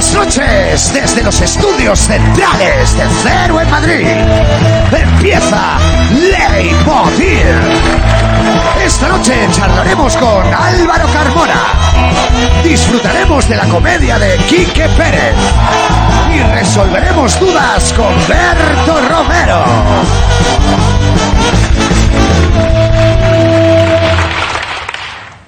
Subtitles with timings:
[0.00, 4.06] Buenas noches desde los estudios centrales de Cero en Madrid.
[4.90, 5.76] Empieza
[6.10, 7.44] Leitmotiv.
[8.82, 11.60] Esta noche charlaremos con Álvaro Carmona.
[12.64, 15.34] Disfrutaremos de la comedia de Quique Pérez.
[16.34, 19.64] Y resolveremos dudas con Berto Romero.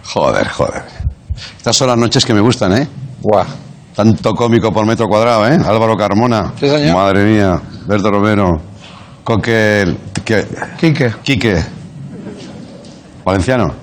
[0.04, 0.82] Joder, joder.
[1.56, 2.86] Estas son las noches que me gustan, ¿eh?
[3.22, 3.46] Guau.
[3.94, 5.58] Tanto cómico por metro cuadrado, ¿eh?
[5.64, 6.52] Álvaro Carmona.
[6.58, 6.94] Sí, señor.
[6.94, 7.60] Madre mía.
[7.86, 8.50] Berto Romero.
[9.24, 9.96] Coque...
[10.24, 10.46] Que,
[10.78, 11.62] Quique, Quique.
[13.24, 13.74] Valenciano.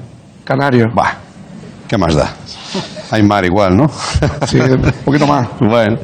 [0.43, 0.87] Canario.
[0.95, 1.17] Bah.
[1.87, 2.35] ¿Qué más da?
[3.11, 3.89] Hay mar igual, ¿no?
[4.45, 5.47] Sí, un poquito más.
[5.59, 5.97] Bueno,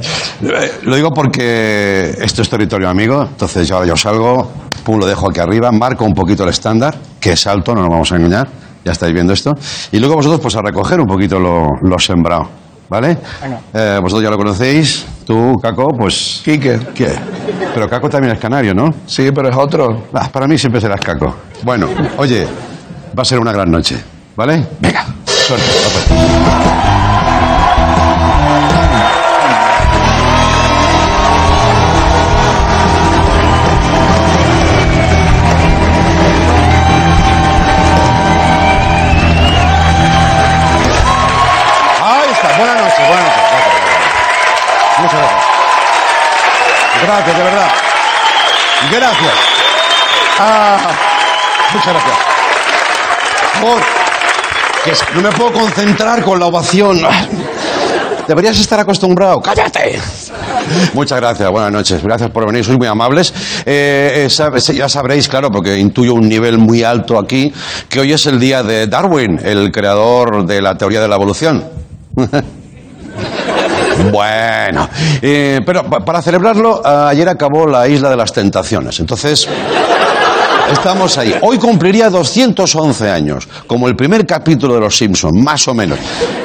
[0.84, 4.52] lo digo porque esto es territorio amigo, entonces yo, yo salgo,
[4.84, 7.90] pum, lo dejo aquí arriba, marco un poquito el estándar, que es alto, no nos
[7.90, 8.48] vamos a engañar,
[8.84, 9.52] ya estáis viendo esto,
[9.92, 12.50] y luego vosotros pues a recoger un poquito lo, lo sembrado,
[12.90, 13.18] ¿vale?
[13.74, 16.42] Eh, vosotros ya lo conocéis, tú, Caco, pues...
[16.44, 16.80] Quique.
[16.94, 17.14] ¿Qué?
[17.74, 18.94] Pero Caco también es canario, ¿no?
[19.06, 20.08] Sí, pero es otro.
[20.14, 21.36] Ah, para mí siempre serás Caco.
[21.64, 21.88] Bueno,
[22.18, 22.48] oye,
[23.18, 23.98] va a ser una gran noche,
[24.36, 24.66] ¿vale?
[24.80, 27.05] Venga, suerte.
[47.06, 47.38] Gracias.
[47.38, 47.68] De verdad.
[48.92, 49.34] Gracias.
[50.40, 50.78] Ah,
[51.74, 52.18] muchas gracias.
[53.62, 57.02] Por, es- no me puedo concentrar con la ovación.
[58.28, 59.40] Deberías estar acostumbrado.
[59.42, 60.00] ¡Cállate!
[60.94, 62.02] Muchas gracias, buenas noches.
[62.02, 63.32] Gracias por venir, sois muy amables.
[63.68, 67.54] Eh, eh, ya sabréis, claro, porque intuyo un nivel muy alto aquí,
[67.88, 71.64] que hoy es el día de Darwin, el creador de la teoría de la evolución.
[74.12, 74.90] Bueno,
[75.22, 79.00] eh, pero pa- para celebrarlo, ah, ayer acabó la Isla de las Tentaciones.
[79.00, 79.48] Entonces,
[80.72, 81.36] estamos ahí.
[81.42, 86.00] Hoy cumpliría 211 años, como el primer capítulo de Los Simpson, más o menos.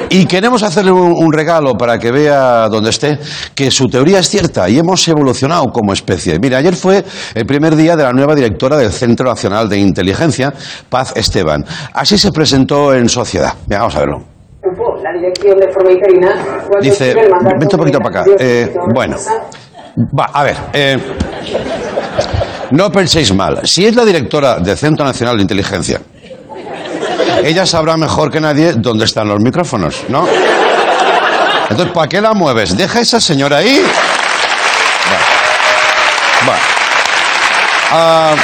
[0.09, 3.17] Y queremos hacerle un, un regalo para que vea donde esté
[3.55, 6.37] que su teoría es cierta y hemos evolucionado como especie.
[6.39, 10.53] Mira, ayer fue el primer día de la nueva directora del Centro Nacional de Inteligencia,
[10.89, 11.65] Paz Esteban.
[11.93, 13.53] Así se presentó en sociedad.
[13.67, 14.30] Mira, vamos a verlo.
[15.03, 16.35] La dirección de forma interina.
[16.81, 18.31] Dice, vente un poquito para acá.
[18.39, 19.17] Eh, bueno,
[20.17, 20.57] va, a ver.
[20.73, 20.97] eh,
[22.71, 23.59] no penséis mal.
[23.67, 25.99] Si es la directora del Centro Nacional de Inteligencia,
[27.43, 30.27] ella sabrá mejor que nadie dónde están los micrófonos, ¿no?
[31.69, 32.77] Entonces, ¿para qué la mueves?
[32.77, 33.81] Deja a esa señora ahí.
[36.47, 36.51] Va.
[36.51, 36.57] Va.
[37.93, 38.35] Ah,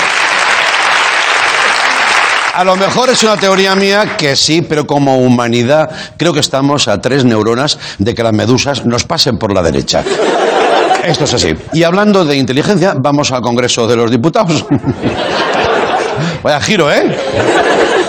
[2.57, 6.87] a lo mejor es una teoría mía que sí, pero como humanidad creo que estamos
[6.87, 10.03] a tres neuronas de que las medusas nos pasen por la derecha.
[11.05, 11.55] Esto es así.
[11.73, 14.65] Y hablando de inteligencia, vamos al Congreso de los Diputados.
[16.43, 17.15] Vaya giro, ¿eh?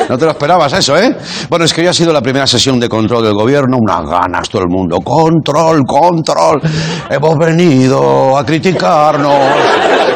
[0.09, 1.15] No te lo esperabas eso, ¿eh?
[1.51, 4.49] Bueno, es que hoy ha sido la primera sesión de control del gobierno, unas ganas
[4.49, 5.01] todo el mundo.
[5.01, 6.63] Control, control.
[7.11, 9.39] Hemos venido a criticarnos.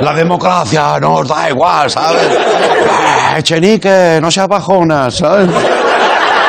[0.01, 2.23] La democracia nos da igual, ¿sabes?
[2.23, 5.49] Eh, Echenique, no seas bajona, ¿sabes?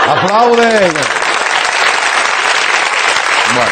[0.07, 0.91] Aplaude.
[3.53, 3.71] Bueno.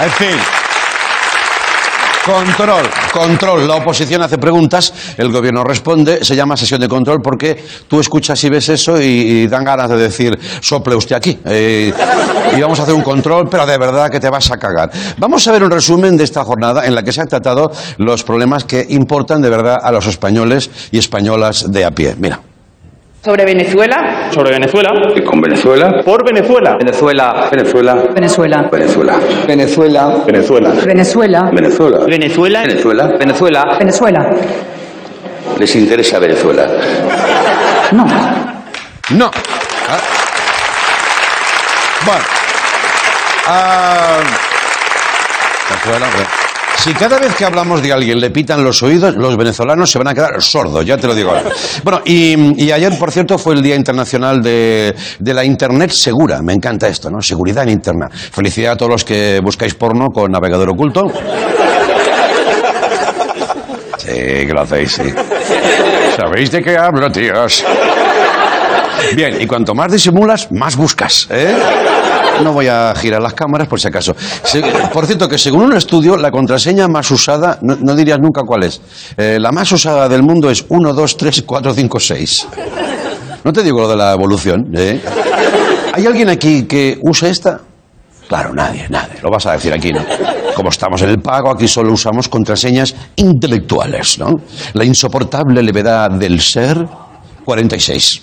[0.00, 0.61] En fin.
[2.24, 3.66] Control, control.
[3.66, 8.42] La oposición hace preguntas, el gobierno responde, se llama sesión de control porque tú escuchas
[8.44, 11.36] y ves eso y, dan ganas de decir, sople usted aquí.
[11.44, 11.92] Eh,
[12.56, 14.92] y vamos a hacer un control, pero de verdad que te vas a cagar.
[15.18, 18.22] Vamos a ver un resumen de esta jornada en la que se han tratado los
[18.22, 22.14] problemas que importan de verdad a los españoles y españolas de a pie.
[22.18, 22.51] Mira.
[23.24, 24.30] Sobre Venezuela.
[24.34, 26.02] sobre Venezuela, Y con Venezuela.
[26.04, 27.48] por Venezuela, Venezuela.
[27.50, 28.02] Venezuela.
[28.14, 29.20] Venezuela.
[29.46, 30.08] Venezuela.
[30.26, 30.70] Venezuela.
[30.84, 32.00] Venezuela, Venezuela.
[32.04, 32.04] Venezuela.
[32.06, 33.16] Venezuela, Venezuela.
[33.18, 33.76] Venezuela.
[33.78, 34.30] Venezuela.
[35.58, 36.66] Les interesa Venezuela.
[37.92, 38.06] No.
[39.10, 39.30] No.
[39.88, 40.00] Ah.
[42.04, 42.24] Bueno.
[43.46, 44.18] Ah.
[45.68, 46.51] Venezuela, bueno.
[46.82, 50.08] Si cada vez que hablamos de alguien le pitan los oídos, los venezolanos se van
[50.08, 51.44] a quedar sordos, ya te lo digo ahora.
[51.84, 56.42] Bueno, y, ayer, por cierto, fue el Día Internacional de, de la Internet Segura.
[56.42, 57.22] Me encanta esto, ¿no?
[57.22, 58.10] Seguridad en Internet.
[58.12, 61.06] Felicidad a todos los que buscáis porno con navegador oculto.
[63.98, 65.04] Sí, que lo hacéis, sí.
[66.16, 67.64] ¿Sabéis de qué hablo, tíos?
[69.14, 71.54] Bien, y cuanto más disimulas, más buscas, ¿eh?
[72.42, 74.14] No voy a girar las cámaras por si acaso.
[74.92, 78.64] Por cierto, que según un estudio, la contraseña más usada, no, no dirías nunca cuál
[78.64, 78.80] es.
[79.16, 82.48] Eh, la más usada del mundo es 1, 2, 3, 4, 5, 6.
[83.44, 85.00] No te digo lo de la evolución, ¿eh?
[85.94, 87.60] ¿Hay alguien aquí que use esta?
[88.28, 89.20] Claro, nadie, nadie.
[89.22, 90.00] Lo vas a decir aquí, ¿no?
[90.54, 94.36] Como estamos en el pago, aquí solo usamos contraseñas intelectuales, ¿no?
[94.74, 96.86] La insoportable levedad del ser,
[97.44, 98.22] 46.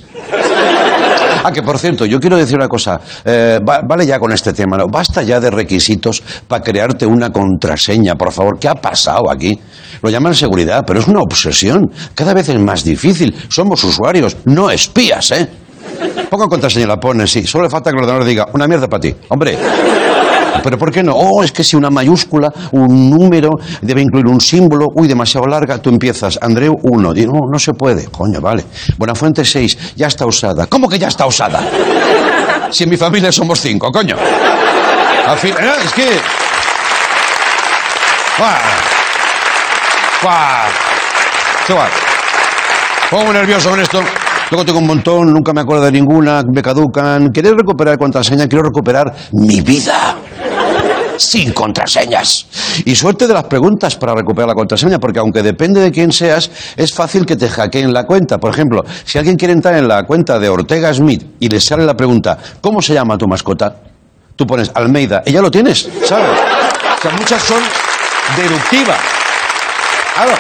[1.44, 3.00] Ah, que por cierto, yo quiero decir una cosa.
[3.24, 4.88] Eh, va- vale ya con este tema, ¿no?
[4.88, 8.60] Basta ya de requisitos para crearte una contraseña, por favor.
[8.60, 9.58] ¿Qué ha pasado aquí?
[10.02, 11.90] Lo llaman seguridad, pero es una obsesión.
[12.14, 13.34] Cada vez es más difícil.
[13.50, 15.48] Somos usuarios, no espías, ¿eh?
[16.30, 17.44] Ponga contraseña, la pones, sí.
[17.48, 19.16] Solo le falta que el ordenador diga, una mierda para ti.
[19.30, 19.58] Hombre.
[20.64, 21.14] Pero ¿por qué no?
[21.14, 23.52] Oh, es que si una mayúscula, un número,
[23.82, 28.06] debe incluir un símbolo, uy, demasiado larga, tú empiezas, Andreu 1, no, no se puede,
[28.08, 28.66] coño, vale.
[28.98, 30.68] Buenafuente 6, ya está usada.
[30.68, 31.62] ¿Cómo que ya está usada?
[32.72, 34.16] Si en mi familia somos cinco, coño.
[35.26, 36.22] Al fin, eh, es que...
[38.38, 38.52] ¡Guau!
[40.22, 40.70] ¡Guau!
[41.66, 41.90] ¡Qué guay!
[43.10, 44.04] Pongo nervioso con esto.
[44.52, 47.30] Luego tengo un montón, nunca me acuerdo de ninguna, me caducan.
[47.32, 48.48] ¿Queréis recuperar contraseña?
[48.48, 50.16] Quiero recuperar mi vida.
[51.18, 52.48] Sin contraseñas.
[52.86, 56.50] Y suerte de las preguntas para recuperar la contraseña, porque aunque depende de quién seas,
[56.76, 58.38] es fácil que te hackeen la cuenta.
[58.40, 61.86] Por ejemplo, si alguien quiere entrar en la cuenta de Ortega Smith y le sale
[61.86, 63.76] la pregunta, ¿cómo se llama tu mascota?
[64.36, 66.40] Tú pones Almeida y ya lo tienes, ¿sabes?
[66.98, 67.62] O sea, muchas son
[68.38, 69.00] deductivas.
[70.16, 70.32] Claro.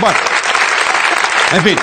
[0.00, 0.18] Bueno,
[1.52, 1.76] en fin.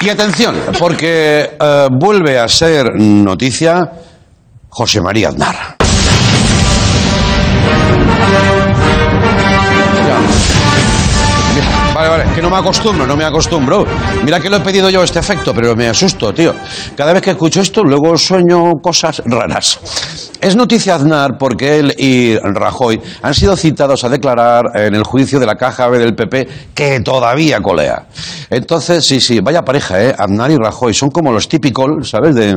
[0.00, 3.92] Y atención, porque eh, vuelve a ser noticia
[4.68, 5.76] José María Aznar.
[11.94, 13.84] Vale, vale, que no me acostumbro, no me acostumbro.
[14.24, 16.54] Mira que lo he pedido yo este efecto, pero me asusto, tío.
[16.96, 19.78] Cada vez que escucho esto, luego sueño cosas raras.
[20.40, 25.38] Es noticia Aznar porque él y Rajoy han sido citados a declarar en el juicio
[25.38, 28.06] de la caja B del PP que todavía colea.
[28.48, 30.14] Entonces, sí, sí, vaya pareja, ¿eh?
[30.18, 32.34] Aznar y Rajoy son como los típicos, ¿sabes?
[32.34, 32.56] De...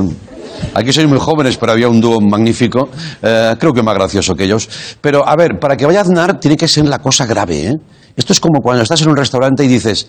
[0.73, 2.89] Aquí sois muy jóvenes, pero había un dúo magnífico.
[3.21, 4.69] eh, creo que más gracioso que ellos.
[5.01, 7.73] Pero, a ver, para que vaya Aznar tiene que ser la cosa grave, ¿eh?
[8.15, 10.07] Esto es como cuando estás en un restaurante y dices,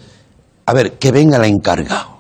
[0.66, 2.16] a ver, que venga la encargado.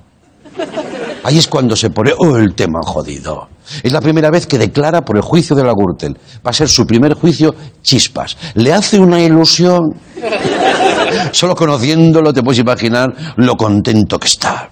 [1.24, 3.48] Ahí es cuando se pone oh, el tema jodido.
[3.82, 6.16] Es la primera vez que declara por el juicio de la Gürtel.
[6.46, 7.52] Va a ser su primer juicio
[7.82, 8.36] chispas.
[8.54, 9.80] Le hace una ilusión.
[11.32, 14.70] Solo conociéndolo te puedes imaginar lo contento que está.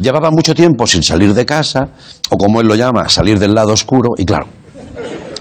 [0.00, 1.88] Llevaba mucho tiempo sin salir de casa,
[2.30, 4.46] o como él lo llama, salir del lado oscuro, y claro,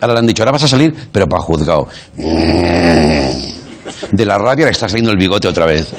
[0.02, 1.88] ahora le han dicho, ahora vas a salir, pero para juzgado.
[4.12, 5.94] De la rabia le está saliendo el bigote otra vez.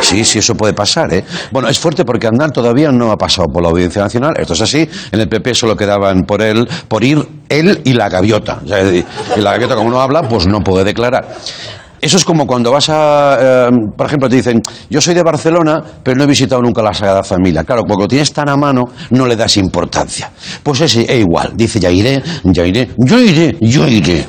[0.00, 1.24] Sí, sí, eso puede pasar, ¿eh?
[1.50, 4.34] Bueno, es fuerte porque Aznar todavía no ha pasado por la Audiencia Nacional.
[4.38, 4.88] Esto es así.
[5.12, 8.60] En el PP solo quedaban por él, por ir él y la gaviota.
[8.64, 11.28] Y la gaviota, como no habla, pues no puede declarar.
[12.00, 15.82] Eso es como cuando vas a, eh, por ejemplo, te dicen, yo soy de Barcelona,
[16.02, 17.62] pero no he visitado nunca la Sagrada Familia.
[17.62, 20.30] Claro, cuando lo tienes tan a mano, no le das importancia.
[20.62, 21.52] Pues ese es igual.
[21.54, 24.24] Dice, ya iré, ya iré, yo iré, yo iré.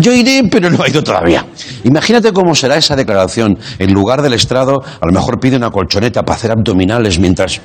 [0.00, 1.46] Yo iré, pero no ha ido todavía.
[1.84, 3.58] Imagínate cómo será esa declaración.
[3.78, 7.60] En lugar del estrado, a lo mejor pide una colchoneta para hacer abdominales mientras.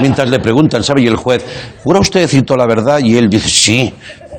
[0.00, 1.02] Mientras le preguntan, ¿sabe?
[1.02, 1.44] Y el juez,
[1.82, 2.98] ¿jura usted decir toda la verdad?
[2.98, 3.94] Y él dice, sí,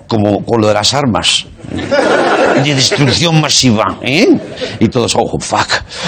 [0.07, 1.47] como con lo de las armas.
[2.63, 4.27] De destrucción masiva, ¿eh?
[4.79, 5.67] Y todos, oh, fuck.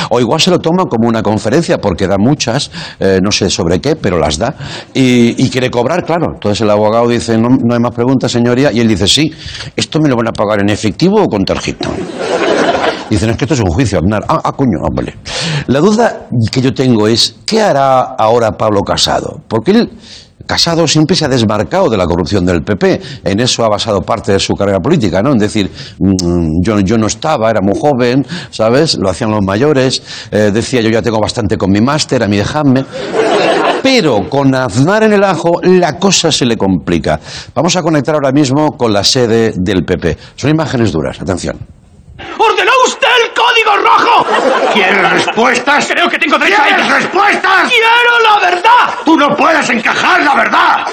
[0.09, 3.79] O igual se lo toma como una conferencia, porque da muchas, eh, no sé sobre
[3.79, 4.55] qué, pero las da.
[4.93, 6.27] Y, quiere cobrar, claro.
[6.33, 8.71] Entonces el abogado dice, no, no hay más preguntas, señoría.
[8.71, 9.31] Y él dice, sí,
[9.75, 11.89] ¿esto me lo van a pagar en efectivo o con tarjeta?
[13.09, 14.23] Dicen, es que esto es un juicio, Aznar.
[14.27, 14.89] Ah, ah, coño, ah.
[15.67, 19.41] La duda que yo tengo es, ¿qué hará ahora Pablo Casado?
[19.47, 19.89] Porque él,
[20.45, 23.01] Casado siempre se ha desmarcado de la corrupción del PP.
[23.23, 25.31] En eso ha basado parte de su carrera política, ¿no?
[25.31, 25.69] En decir,
[25.99, 28.97] mm, yo, yo no estaba, era muy joven, ¿sabes?
[28.97, 30.01] Lo hacían los mayores.
[30.31, 32.85] eh, decía, yo ya tengo bastante con mi máster, a mí dejadme.
[33.83, 37.19] Pero con Aznar en el ajo, la cosa se le complica.
[37.55, 40.17] Vamos a conectar ahora mismo con la sede del PP.
[40.35, 41.57] Son imágenes duras, atención.
[42.17, 42.71] ¡Ordenó
[43.79, 44.25] rojo!
[44.73, 45.87] ¿Quieres respuestas?
[45.91, 47.69] Creo que tengo derecho a ¿Quieres respuestas?
[47.69, 48.95] ¡Quiero la verdad!
[49.05, 50.87] Tú no puedes encajar la verdad.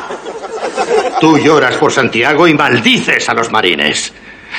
[1.20, 4.12] Tú lloras por Santiago y maldices a los marines.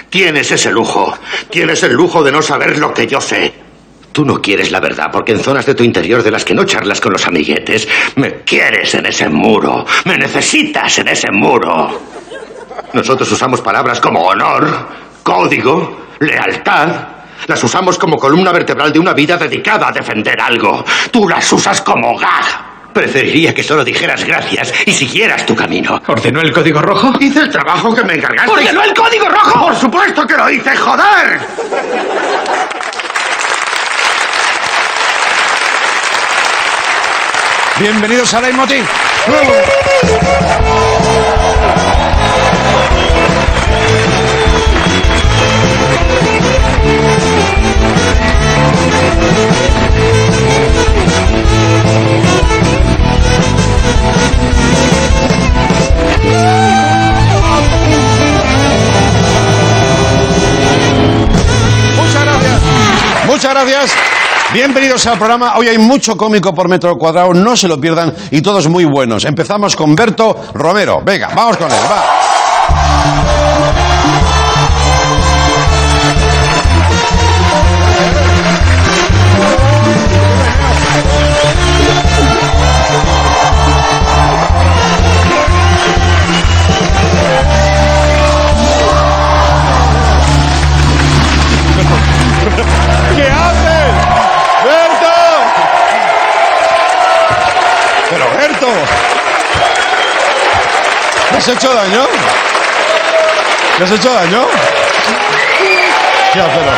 [0.10, 1.18] Tienes ese lujo.
[1.50, 3.54] Tienes el lujo de no saber lo que yo sé.
[4.12, 6.64] Tú no quieres la verdad porque en zonas de tu interior de las que no
[6.64, 9.86] charlas con los amiguetes, me quieres en ese muro.
[10.06, 12.02] Me necesitas en ese muro.
[12.94, 14.88] Nosotros usamos palabras como honor,
[15.24, 17.17] código, lealtad.
[17.46, 20.84] Las usamos como columna vertebral de una vida dedicada a defender algo.
[21.12, 22.68] Tú las usas como gag.
[22.94, 26.02] Preferiría que solo dijeras gracias y siguieras tu camino.
[26.08, 27.14] ¿Ordenó el código rojo?
[27.20, 28.52] Hice el trabajo que me encargaste.
[28.52, 29.68] ¡Ordenó el código rojo!
[29.68, 31.40] ¡Por supuesto que lo hice, joder!
[37.80, 38.84] Bienvenidos a Leitmotiv.
[63.38, 63.92] Muchas gracias.
[64.52, 65.58] Bienvenidos al programa.
[65.58, 69.26] Hoy hay mucho cómico por metro cuadrado, no se lo pierdan y todos muy buenos.
[69.26, 71.02] Empezamos con Berto Romero.
[71.06, 71.78] Venga, vamos con él.
[71.92, 72.27] Va.
[101.48, 102.06] Has hecho daño?
[103.80, 104.48] ¿Me has hecho daño?
[106.36, 106.72] Ya, pero...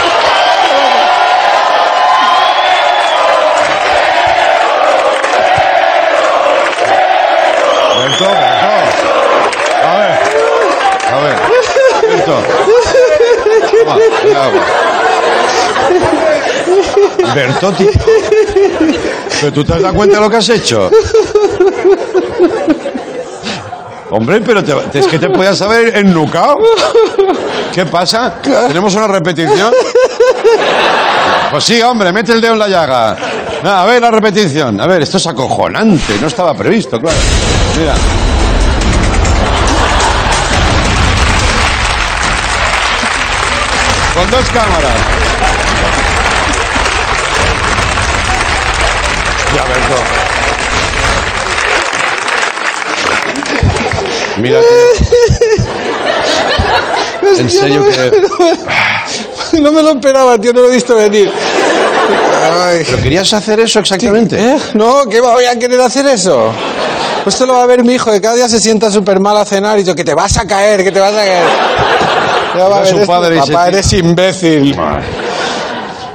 [7.99, 8.25] Berto.
[9.83, 10.13] A ver.
[11.13, 11.37] A ver.
[12.07, 12.35] Berto.
[17.33, 17.89] Berto, tío.
[19.41, 20.91] ¿Pero tú te has dado cuenta de lo que has hecho?
[24.11, 26.57] Hombre, pero te- es que te podías haber ennucado.
[27.73, 28.35] ¿Qué pasa?
[28.41, 29.71] ¿Tenemos una repetición?
[31.51, 33.15] Pues sí, hombre, mete el dedo en la llaga.
[33.63, 34.79] A ver la repetición.
[34.81, 36.17] A ver, esto es acojonante.
[36.21, 37.17] No estaba previsto, claro.
[37.77, 37.93] Mira.
[44.13, 44.97] Con dos cámaras.
[49.55, 50.18] Ya, Berto.
[54.41, 54.67] Mira, tío.
[57.37, 59.59] En serio que...
[59.61, 61.31] No me lo esperaba, tío, no lo he visto venir.
[62.41, 62.83] Ay.
[62.85, 64.37] ¿Pero querías hacer eso exactamente?
[64.39, 64.57] ¿Eh?
[64.73, 66.51] No, ¿qué voy a querer hacer eso?
[67.23, 69.35] Pues esto lo va a ver mi hijo, que cada día se sienta súper mal
[69.37, 71.43] a cenar y yo, que te vas a caer, que te vas a caer.
[72.57, 74.75] Ya va a ver su esto, padre se Papá, eres imbécil.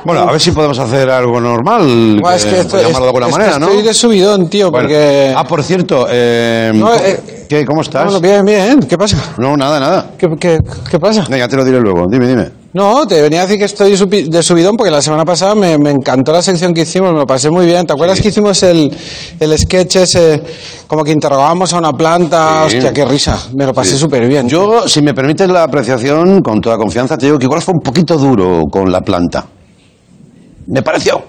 [0.03, 2.19] Bueno, a ver si podemos hacer algo normal.
[2.21, 3.67] Buah, es que esto- por llamarlo de alguna es que manera, ¿no?
[3.69, 4.89] estoy de subidón, tío, Bueno.
[4.89, 5.33] porque...
[5.35, 7.65] Ah, por cierto, eh, No, ¿cómo- eh, ¿qué?
[7.65, 8.05] ¿Cómo estás?
[8.05, 9.17] Bueno, bien, bien, ¿qué pasa?
[9.39, 10.11] No, nada, nada.
[10.19, 10.59] ¿Qué, qué,
[10.91, 11.27] qué pasa?
[11.29, 12.07] Venga, te lo diré luego.
[12.09, 12.51] Dime, dime.
[12.73, 15.79] No, te venía a decir que estoy subi- de subidón porque la semana pasada me,
[15.79, 17.87] me encantó la sección que hicimos, me lo pasé muy bien.
[17.87, 18.93] ¿Te acuerdas que hicimos el,
[19.39, 20.43] el sketch ese,
[20.89, 22.67] como que interrogábamos a una planta?
[22.69, 22.77] Sí.
[22.79, 23.99] Hostia, qué risa, me lo pasé Sí.
[23.99, 24.49] súper bien.
[24.49, 27.81] Yo, si me permites la apreciación, con toda confianza, te digo que igual fue un
[27.81, 29.47] poquito duro con la planta.
[30.67, 31.23] Me pareció.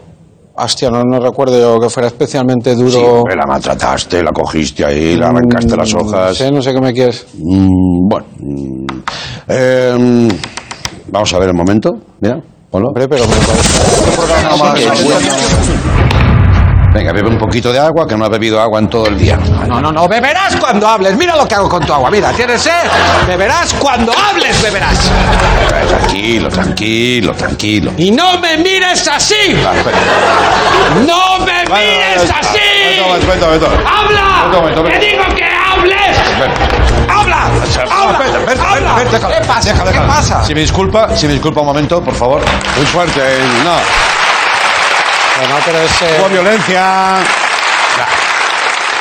[0.58, 2.90] Hostia, no, no recuerdo yo que fuera especialmente duro.
[2.92, 6.38] Sí, hombre, la maltrataste, la cogiste ahí, la arrancaste las No hojas.
[6.38, 7.28] sé, no sé qué me quieres.
[7.38, 8.26] Mm, bueno.
[8.40, 8.86] mm,
[9.50, 10.28] eh,
[11.12, 11.92] vamos a ver el momento.
[12.22, 12.40] Mira,
[12.72, 12.88] ponlo.
[12.88, 13.80] Hombre, pero me parece...
[16.96, 19.36] Venga, bebe un poquito de agua, que no ha bebido agua en todo el día.
[19.68, 21.18] No, no, no, beberás cuando hables.
[21.18, 22.10] Mira lo que hago con tu agua.
[22.10, 22.72] Mira, ¿tienes sed?
[23.28, 24.98] Beberás cuando hables, beberás.
[25.90, 27.92] Tranquilo, tranquilo, tranquilo.
[27.98, 29.54] Y no me mires así.
[31.06, 32.60] ¡No me mires así!
[33.36, 33.66] Vete.
[33.86, 34.72] ¡Habla!
[34.74, 36.18] ¡Te digo que hables!
[37.10, 37.46] ¡Habla!
[37.92, 38.20] ¡Habla!
[38.20, 38.96] Vete, vete, vete, ¡Habla!
[38.96, 39.36] vete, déjalo.
[39.36, 39.92] ¿Qué pasa?
[39.92, 40.46] ¿Qué pasa?
[40.46, 42.42] Si me disculpa, si me disculpa un momento, por favor.
[42.78, 44.15] Muy fuerte, eh, no.
[45.38, 46.02] Bueno, pero es...
[46.02, 47.18] eh, Hubo violencia.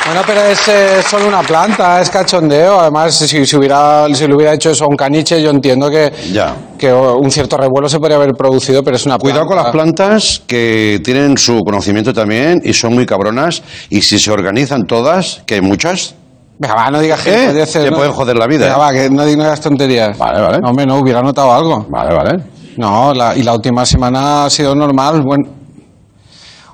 [0.05, 2.79] Bueno, pero es eh, solo una planta, es cachondeo.
[2.79, 6.11] Además, si, si, hubiera, si le hubiera hecho eso a un caniche, yo entiendo que,
[6.31, 6.55] Ya.
[6.77, 10.03] que un cierto revuelo se podría haber producido, pero es una Cuidado con las planta.
[10.05, 13.63] plantas que tienen su conocimiento también y son muy cabronas.
[13.89, 16.13] Y si se organizan todas, que hay muchas,
[16.59, 17.31] Venga, va, no digas ¿Eh?
[17.33, 18.79] gilipolleces, Te no- pueden joder la vida, Venga, ¿eh?
[18.79, 20.15] va, que no digas tonterías.
[20.17, 20.59] Vale, vale.
[20.59, 21.85] No, hombre, no, hubiera notado algo.
[21.89, 22.43] Vale, vale.
[22.77, 25.21] No, la- y la última semana ha sido normal.
[25.25, 25.49] Bueno,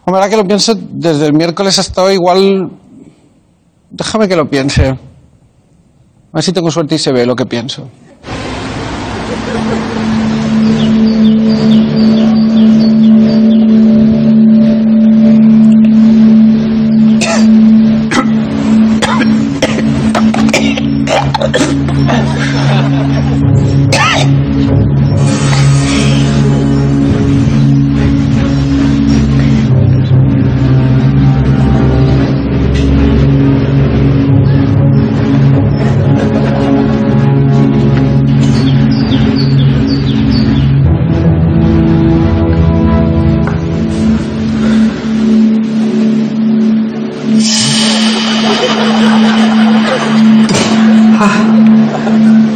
[0.05, 2.71] hombre, ahora que lo pienso, desde el miércoles hasta hoy igual...
[3.89, 4.87] Déjame que lo piense.
[4.87, 4.97] A
[6.33, 7.89] ver si tengo suerte y se ve lo que pienso.
[51.19, 52.50] 啊。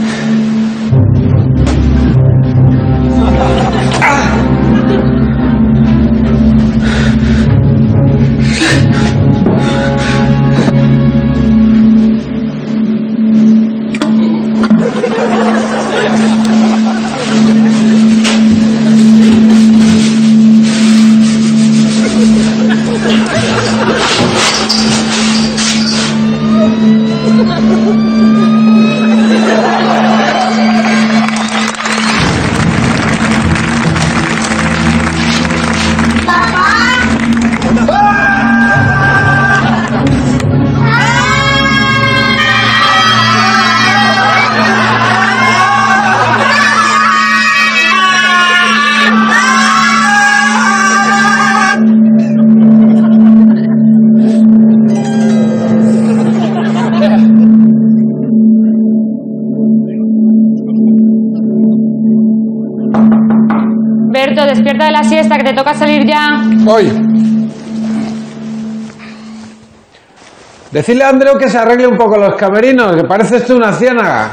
[70.86, 74.30] Decirle a Andreu que se arregle un poco los camerinos, que parece esto una ciénaga.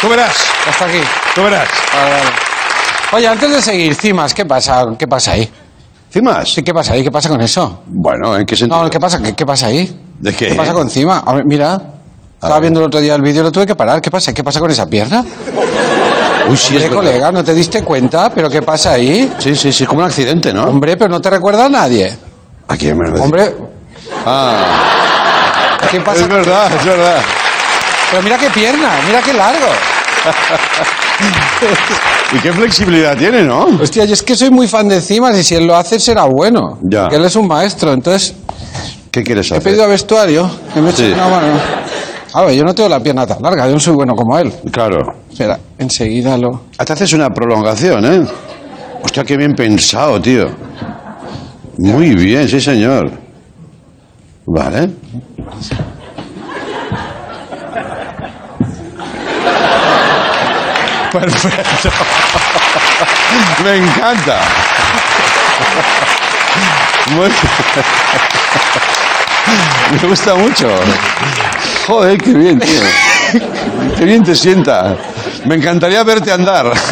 [0.00, 0.36] Tú verás,
[0.68, 0.98] Hasta aquí.
[1.34, 1.68] tú verás.
[1.92, 2.30] Vale, vale.
[3.12, 4.84] Oye, antes de seguir, Cimas, ¿qué pasa?
[4.98, 5.50] ¿Qué pasa ahí?
[6.10, 6.52] ¿Cimas?
[6.52, 7.02] Sí, ¿qué pasa ahí?
[7.02, 7.82] ¿Qué pasa con eso?
[7.86, 8.82] Bueno, ¿en qué sentido?
[8.84, 9.20] No, ¿qué pasa?
[9.22, 9.98] ¿Qué, qué pasa ahí?
[10.20, 10.48] ¿De qué?
[10.48, 11.22] ¿Qué pasa con Cima?
[11.26, 11.80] A ver, mira.
[12.34, 14.00] Estaba viendo el otro día el vídeo, lo tuve que parar.
[14.00, 14.32] ¿Qué pasa?
[14.32, 15.24] ¿Qué pasa con esa pierna?
[16.48, 16.96] Uy, sí, Hombre, es verdad.
[16.96, 18.30] colega, ¿no te diste cuenta?
[18.30, 19.32] ¿Pero qué pasa ahí?
[19.38, 20.64] Sí, sí, sí, como un accidente, ¿no?
[20.64, 22.16] Hombre, pero no te recuerda a nadie.
[22.68, 23.24] ¿A quién me lo decís?
[23.24, 23.54] Hombre,
[24.24, 26.20] Ah, ¿qué pasa?
[26.22, 27.20] es verdad, es verdad.
[28.10, 29.66] Pero mira qué pierna, mira qué largo.
[32.32, 33.66] Y qué flexibilidad tiene, ¿no?
[33.80, 36.24] Hostia, yo es que soy muy fan de Cimas y si él lo hace será
[36.24, 36.78] bueno.
[36.82, 37.02] Ya.
[37.02, 37.92] Porque él es un maestro.
[37.92, 38.34] Entonces,
[39.10, 39.62] ¿Qué quieres he hacer?
[39.62, 40.50] pedido a vestuario.
[40.74, 41.12] que me Sí.
[41.14, 41.46] una mano.
[42.36, 44.52] A ver, yo no tengo la pierna tan larga, yo no soy bueno como él.
[44.70, 44.98] Claro.
[45.30, 46.64] Espera, enseguida lo.
[46.76, 48.26] Hasta haces una prolongación, ¿eh?
[49.02, 50.46] Hostia, qué bien pensado, tío.
[51.78, 53.10] Muy bien, sí, señor.
[54.44, 54.90] Vale.
[61.12, 61.90] Perfecto.
[63.64, 64.40] Me encanta.
[67.16, 67.30] Muy-
[70.02, 70.68] Me gusta mucho.
[71.86, 72.80] Joder, qué bien, tío.
[73.96, 74.96] Qué bien te sienta.
[75.44, 76.72] Me encantaría verte andar.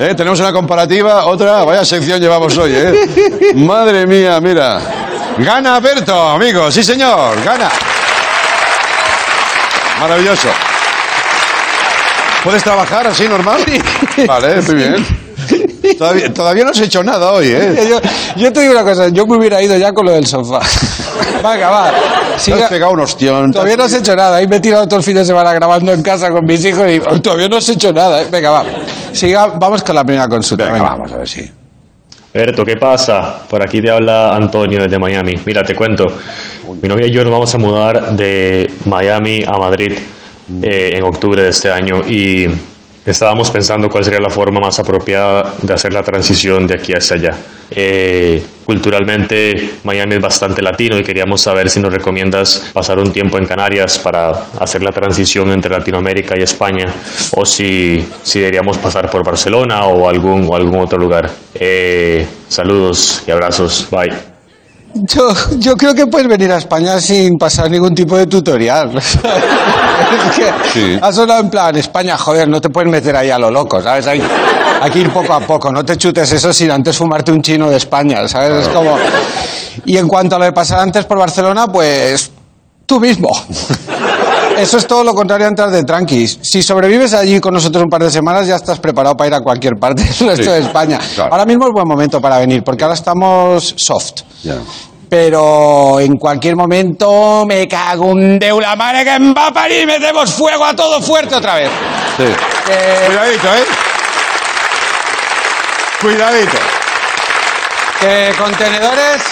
[0.00, 3.52] Eh, Tenemos una comparativa, otra, vaya sección llevamos hoy, ¿eh?
[3.56, 4.80] Madre mía, mira.
[5.36, 7.68] Gana Berto, amigos, sí señor, gana.
[10.00, 10.48] Maravilloso.
[12.42, 13.62] ¿Puedes trabajar así normal?
[14.26, 15.06] Vale, muy bien.
[15.98, 17.86] Todavía, todavía no has hecho nada hoy, ¿eh?
[17.88, 18.00] Yo,
[18.36, 20.60] yo te digo una cosa, yo me hubiera ido ya con lo del sofá.
[21.42, 21.90] Venga, va.
[22.34, 23.52] Te Siga- has pegado un ostión.
[23.52, 24.36] Todavía no has hecho nada.
[24.36, 26.86] Ahí me he tirado todo el fin de semana grabando en casa con mis hijos
[26.88, 28.20] y "Ay, todavía no has hecho nada.
[28.22, 28.26] ¿eh?
[28.30, 28.64] Venga, va.
[29.12, 30.64] Siga, vamos con la primera consulta.
[30.64, 30.90] Venga, Venga.
[30.90, 31.50] vamos a ver si.
[32.32, 33.40] Berto, ¿qué pasa?
[33.48, 35.34] Por aquí te habla Antonio desde Miami.
[35.44, 36.06] Mira, te cuento.
[36.80, 39.92] Mi novia y yo nos vamos a mudar de Miami a Madrid
[40.62, 42.46] eh, en octubre de este año y
[43.04, 47.16] estábamos pensando cuál sería la forma más apropiada de hacer la transición de aquí hacia
[47.16, 47.36] allá.
[47.70, 53.38] Eh, culturalmente Miami es bastante latino y queríamos saber si nos recomiendas pasar un tiempo
[53.38, 56.86] en Canarias para hacer la transición entre Latinoamérica y España
[57.32, 61.30] o si, si deberíamos pasar por Barcelona o algún, o algún otro lugar.
[61.54, 63.88] Eh, saludos y abrazos.
[63.90, 64.29] Bye.
[64.92, 68.96] Yo, yo creo que puedes venir a España sin pasar ningún tipo de tutorial.
[68.98, 69.16] es
[70.36, 70.98] que Sí.
[71.00, 74.06] ha sonado en plan, España, joder, no te puedes meter ahí a lo loco, ¿sabes?
[74.08, 74.20] Hay,
[74.80, 77.70] hay que ir poco a poco, no te chutes eso sin antes fumarte un chino
[77.70, 78.66] de España, ¿sabes?
[78.66, 78.96] Es como...
[79.86, 82.30] Y en cuanto a lo de pasar antes por Barcelona, pues
[82.86, 83.30] tú mismo.
[84.60, 86.38] Eso es todo lo contrario a entrar de tranquis.
[86.42, 89.40] Si sobrevives allí con nosotros un par de semanas, ya estás preparado para ir a
[89.40, 90.98] cualquier parte del resto Sí, de España.
[91.14, 91.32] claro.
[91.32, 94.22] Ahora mismo es buen momento para venir, porque ahora estamos soft.
[94.42, 94.56] Ya.
[95.08, 99.86] Pero en cualquier momento me cago un de una madre que va a parir y
[99.86, 101.70] metemos fuego a todo fuerte otra vez.
[102.16, 102.24] Sí.
[102.70, 103.64] Eh, Cuidadito, ¿eh?
[106.00, 106.58] Cuidadito.
[108.00, 109.22] que contenedores.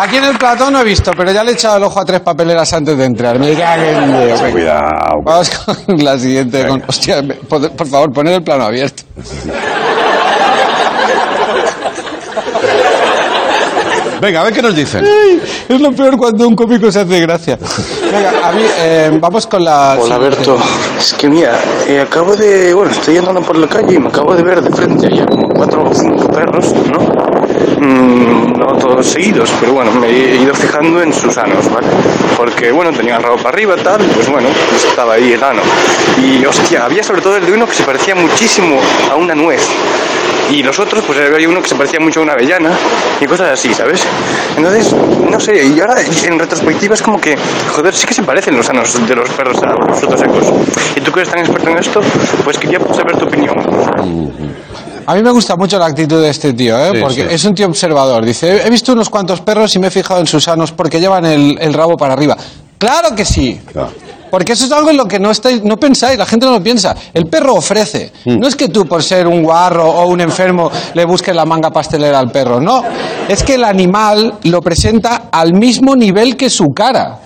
[0.00, 2.04] Aquí en el platón no he visto, pero ya le he echado el ojo a
[2.04, 3.36] tres papeleras antes de entrar.
[3.38, 3.82] Me cago.
[3.82, 4.50] Venga.
[4.52, 5.22] Cuidado.
[5.24, 5.50] Vamos
[5.86, 6.66] con la siguiente.
[6.68, 9.02] con- hostia, me- por, por favor, poned el plano abierto.
[14.20, 15.04] Venga, a ver qué nos dicen.
[15.68, 17.56] Es lo peor cuando un cómico se hace gracia.
[18.10, 19.96] Venga, a mí, eh, vamos con la.
[20.00, 20.36] Hola siguiente.
[20.36, 20.58] Berto,
[20.98, 21.52] es que mira,
[21.86, 24.70] eh, acabo de, bueno, estoy andando por la calle y me acabo de ver de
[24.74, 27.07] frente allá como cuatro o cinco perros, ¿no?
[29.00, 31.86] Seguidos, pero bueno, me he ido fijando en sus anos, ¿vale?
[32.36, 35.62] Porque bueno, tenía para arriba tal, pues bueno, pues estaba ahí el ano.
[36.20, 38.78] Y hostia, había sobre todo el de uno que se parecía muchísimo
[39.10, 39.62] a una nuez.
[40.50, 42.70] Y los otros, pues había uno que se parecía mucho a una avellana
[43.20, 44.04] y cosas así, ¿sabes?
[44.56, 47.36] Entonces, no sé, y ahora en retrospectiva es como que,
[47.74, 50.52] joder, sí que se parecen los anos de los perros a los frutos secos.
[50.96, 52.00] Y tú que eres tan experto en esto,
[52.44, 53.56] pues quería saber tu opinión.
[55.08, 56.90] A mí me gusta mucho la actitud de este tío, ¿eh?
[56.92, 57.26] Sí, porque sí.
[57.30, 58.26] es un tío observador.
[58.26, 61.24] Dice, he visto unos cuantos perros y me he fijado en sus sanos porque llevan
[61.24, 62.36] el, el rabo para arriba.
[62.76, 63.58] Claro que sí.
[63.72, 63.90] Claro.
[64.30, 66.62] Porque eso es algo en lo que no estáis, no pensáis, la gente no lo
[66.62, 66.94] piensa.
[67.14, 68.12] El perro ofrece.
[68.24, 68.38] Mm.
[68.38, 71.70] No es que tú por ser un guarro o un enfermo le busques la manga
[71.70, 72.60] pastelera al perro.
[72.60, 72.82] No,
[73.28, 77.18] es que el animal lo presenta al mismo nivel que su cara.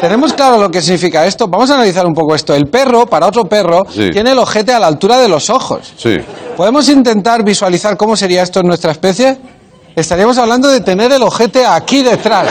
[0.00, 1.46] ¿Tenemos claro lo que significa esto?
[1.48, 2.54] Vamos a analizar un poco esto.
[2.54, 4.10] El perro, para otro perro, Sí.
[4.10, 5.92] tiene el ojete a la altura de los ojos.
[5.96, 6.16] Sí.
[6.56, 9.36] ¿Podemos intentar visualizar cómo sería esto en nuestra especie?
[9.94, 12.48] Estaríamos hablando de tener el ojete aquí detrás.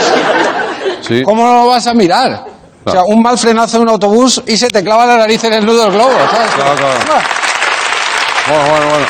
[1.06, 1.22] Sí.
[1.22, 2.44] ¿Cómo no lo vas a mirar?
[2.86, 5.52] O sea, un mal frenazo en un autobús y se te clava la nariz en
[5.54, 6.50] el nudo del globo, ¿sabes?
[6.54, 6.94] Claro, claro.
[8.48, 9.06] Bueno, bueno, bueno.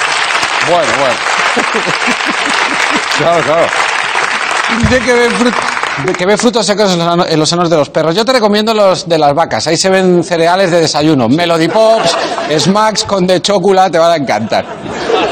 [0.68, 1.14] Bueno, bueno.
[3.18, 3.66] Claro, claro.
[4.90, 7.70] De que ve, frut- de que ve frutos secos en los, ano- en los senos
[7.70, 8.14] de los perros.
[8.14, 9.66] Yo te recomiendo los de las vacas.
[9.66, 11.28] Ahí se ven cereales de desayuno.
[11.28, 12.16] Melody Pops,
[12.58, 14.64] Smacks, Conde Chocula, te van a encantar.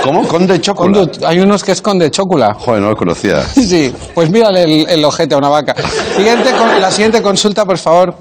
[0.02, 0.26] ¿Cómo?
[0.28, 1.12] ¿Conde Chocolate?
[1.12, 2.54] Conde- hay unos que es Conde Chocula.
[2.54, 3.42] Joder, no lo conocía.
[3.54, 5.74] Sí, pues mírale el, el ojete a una vaca.
[6.16, 8.14] Siguiente, con- la siguiente consulta, por favor.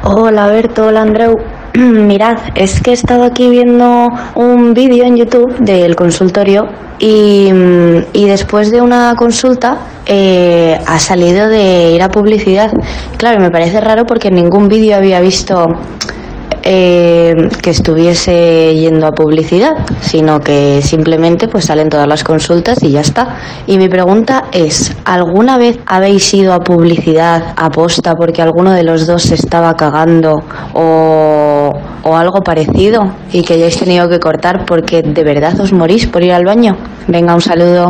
[0.00, 1.36] Hola Berto, hola Andreu.
[1.74, 6.66] Mirad, es que he estado aquí viendo un vídeo en YouTube del consultorio
[6.98, 9.76] y, mm, y después de una consulta
[10.06, 12.72] eh, ha salido de ir a publicidad.
[13.16, 15.66] Claro, me parece raro porque en ningún vídeo había visto
[16.64, 22.90] eh, que estuviese yendo a publicidad, sino que simplemente pues salen todas las consultas y
[22.90, 23.36] ya está.
[23.66, 28.82] Y mi pregunta es, ¿alguna vez habéis ido a publicidad a posta porque alguno de
[28.82, 30.42] los dos se estaba cagando
[30.74, 31.70] o,
[32.02, 36.22] o algo parecido y que hayáis tenido que cortar porque de verdad os morís por
[36.22, 36.76] ir al baño?
[37.08, 37.88] Venga, un saludo.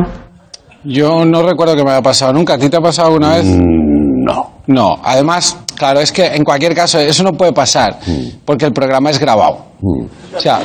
[0.85, 2.55] Yo no recuerdo que me haya pasado nunca.
[2.55, 3.45] ¿A ti te ha pasado alguna vez?
[3.47, 4.51] No.
[4.67, 4.97] No.
[5.05, 7.99] Además, claro, es que en cualquier caso eso no puede pasar
[8.45, 9.73] porque el programa es grabado.
[9.83, 10.61] O sea,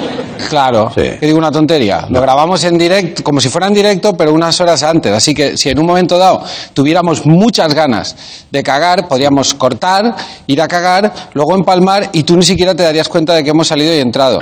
[0.48, 2.06] claro, que digo una tontería.
[2.08, 5.12] Lo grabamos en directo, como si fuera en directo, pero unas horas antes.
[5.12, 6.44] Así que si en un momento dado
[6.76, 8.16] tuviéramos muchas ganas
[8.52, 13.10] de cagar, podríamos cortar, ir a cagar, luego empalmar y tú ni siquiera te darías
[13.10, 14.40] cuenta de que hemos salido y entrado.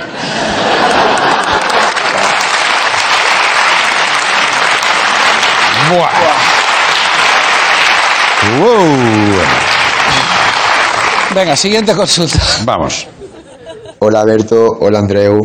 [11.36, 12.40] Venga, siguiente consulta.
[12.64, 13.06] Vamos.
[13.98, 15.38] Hola Berto, hola Andreu,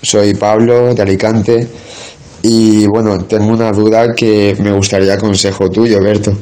[0.00, 1.66] soy Pablo de Alicante
[2.42, 6.32] y bueno, tengo una duda que me gustaría consejo tuyo, Berto.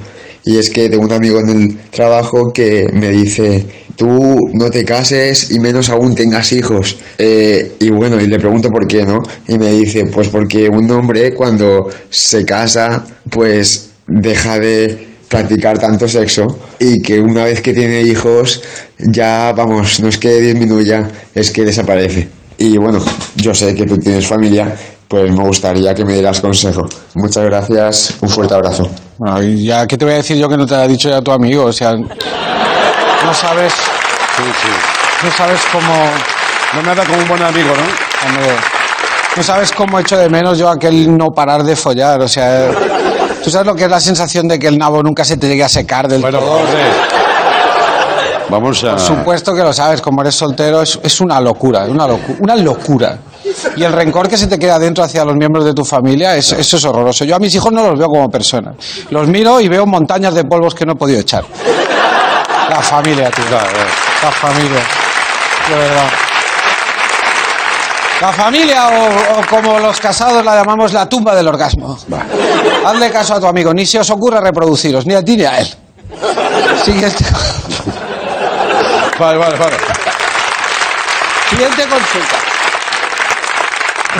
[0.45, 3.65] Y es que tengo un amigo en el trabajo que me dice,
[3.97, 6.99] tú no te cases y menos aún tengas hijos.
[7.17, 9.23] Eh, y bueno, y le pregunto por qué, ¿no?
[9.49, 16.07] Y me dice, pues porque un hombre cuando se casa, pues deja de practicar tanto
[16.07, 16.47] sexo
[16.79, 18.63] y que una vez que tiene hijos
[18.99, 23.01] ya vamos no es que disminuya es que desaparece y bueno
[23.37, 24.77] yo sé que tú tienes familia
[25.09, 29.87] pues me gustaría que me dieras consejo muchas gracias un fuerte abrazo Bueno, y ya,
[29.87, 31.65] ¿qué te voy a decir yo que no te ha dicho ya tu amigo?
[31.67, 33.73] O sea, no sabes.
[35.23, 35.95] No sabes cómo.
[36.75, 37.85] No me habla como un buen amigo, ¿no?
[39.37, 42.21] No sabes cómo echo de menos yo aquel no parar de follar.
[42.21, 42.71] O sea,
[43.43, 45.65] ¿tú sabes lo que es la sensación de que el nabo nunca se te llegue
[45.65, 46.61] a secar del todo?
[48.49, 48.91] Vamos a.
[48.93, 52.55] Por supuesto que lo sabes, como eres soltero, es, es una locura, una, locu- una
[52.57, 53.19] locura.
[53.77, 56.53] Y el rencor que se te queda dentro hacia los miembros de tu familia, es-
[56.53, 57.25] eso es horroroso.
[57.25, 58.75] Yo a mis hijos no los veo como personas.
[59.11, 61.45] Los miro y veo montañas de polvos que no he podido echar.
[62.69, 63.45] La familia, tío.
[63.51, 64.81] La familia.
[65.69, 66.09] De verdad.
[68.23, 71.99] La familia, o, o como los casados la llamamos, la tumba del orgasmo.
[72.87, 75.59] Hazle caso a tu amigo, ni se os ocurra reproduciros, ni a ti ni a
[75.59, 75.67] él.
[76.85, 77.25] Siguiente.
[79.19, 79.77] Vale, vale, vale.
[81.51, 82.37] Siguiente consulta.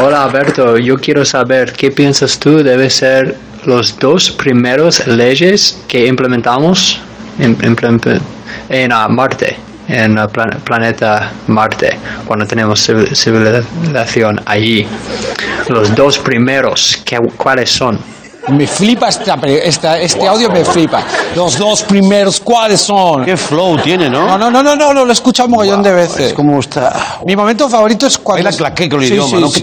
[0.01, 3.37] Hola Alberto, yo quiero saber qué piensas tú debe ser
[3.67, 6.99] los dos primeros leyes que implementamos
[7.39, 8.21] en, en-
[8.69, 9.57] en, ah, Marte,
[9.89, 14.87] en el plan- planeta Marte, cuando tenemos civil- civilización allí.
[15.69, 17.99] Los dos primeros, ¿qué- ¿cuáles son?
[18.49, 21.01] Me flipa esta, esta- este audio, me flipa.
[21.37, 23.25] Los dos primeros, ¿cuáles son?
[23.25, 24.27] Qué flow tiene, ¿no?
[24.27, 26.27] No, no, no, no, no, lo he escuchado un mogollón de veces.
[26.29, 27.21] Es como está.
[27.25, 28.43] Mi momento favorito es cuando...
[28.43, 29.49] Baila claqué con el Sí, idioma, sí, ¿no?
[29.49, 29.63] sí.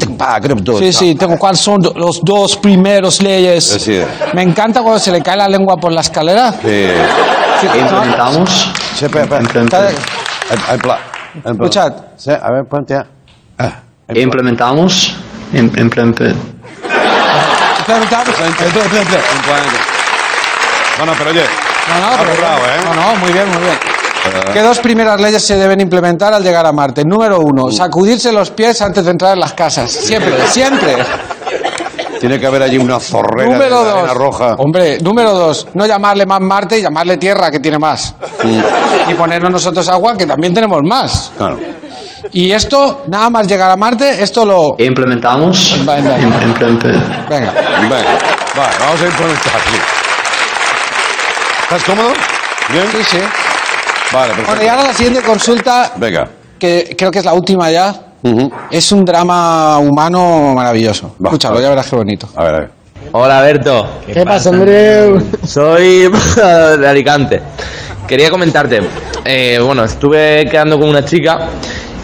[0.79, 3.85] Sí, sí, tengo cuáles son los dos primeros leyes.
[4.33, 6.53] Me encanta cuando se le cae la lengua por la escalera.
[6.53, 6.85] Sí.
[7.59, 8.71] Sí, ¿Implementamos?
[8.95, 9.23] Sí, pla-
[10.73, 10.99] el pla-
[11.45, 11.93] Escuchad.
[12.17, 13.05] Sí, a ver, ponte a.
[13.57, 13.71] Ah,
[14.13, 15.15] ¿Implementamos?
[15.53, 16.35] Im- implem-
[20.99, 21.43] No, no, pero oye.
[21.87, 22.79] No, no, pero- ¿eh?
[22.85, 23.73] no, no, muy bien, muy bien.
[23.75, 27.05] Eh, ¿Qué dos primeras leyes se deben implementar al llegar a Marte?
[27.05, 29.91] Número uno, sacudirse los pies antes de entrar en las casas.
[29.91, 30.97] Siempre, siempre.
[32.19, 34.13] Tiene que haber allí una zorrera Número de dos.
[34.13, 34.55] roja.
[34.57, 38.13] Hombre, número dos, no llamarle más Marte y llamarle Tierra, que tiene más.
[39.07, 41.31] Y ponernos nosotros agua, que también tenemos más.
[41.37, 41.57] Claro.
[42.33, 44.75] Y esto, nada más llegar a Marte, esto lo...
[44.77, 45.77] ¿Implementamos?
[45.85, 46.17] Venga.
[46.17, 46.31] Venga.
[47.29, 47.51] Venga,
[48.55, 49.61] vale, vamos a implementar.
[49.71, 49.77] sí.
[51.63, 52.09] ¿Estás cómodo?
[52.71, 52.85] ¿Bien?
[52.91, 53.17] Sí, sí.
[54.11, 54.51] Vale, perfecto.
[54.51, 56.27] Bueno, y ahora la siguiente consulta, Venga.
[56.59, 57.93] que creo que es la última ya,
[58.71, 61.15] es un drama humano maravilloso.
[61.23, 62.27] Escúchalo, ya verás qué bonito.
[62.35, 62.79] A ver, a ver.
[63.11, 63.87] Hola Berto.
[64.05, 65.19] ¿Qué pasa, Andreu?
[65.45, 66.11] Soy
[66.79, 67.41] de Alicante.
[68.07, 68.81] Quería comentarte,
[69.23, 71.47] eh, bueno, estuve quedando con una chica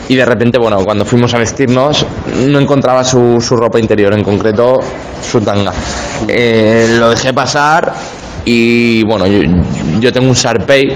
[0.08, 2.06] y de repente, bueno, cuando fuimos a vestirnos,
[2.48, 4.80] no encontraba su, su ropa interior, en concreto
[5.22, 5.74] su tanga.
[6.28, 7.92] Eh, lo dejé pasar
[8.46, 9.40] y bueno, yo,
[10.00, 10.94] yo tengo un Sharpei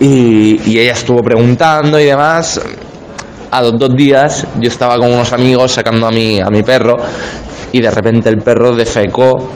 [0.00, 2.60] y, y ella estuvo preguntando y demás.
[3.50, 6.96] A los dos días yo estaba con unos amigos sacando a mi, a mi perro
[7.72, 9.48] y de repente el perro defecó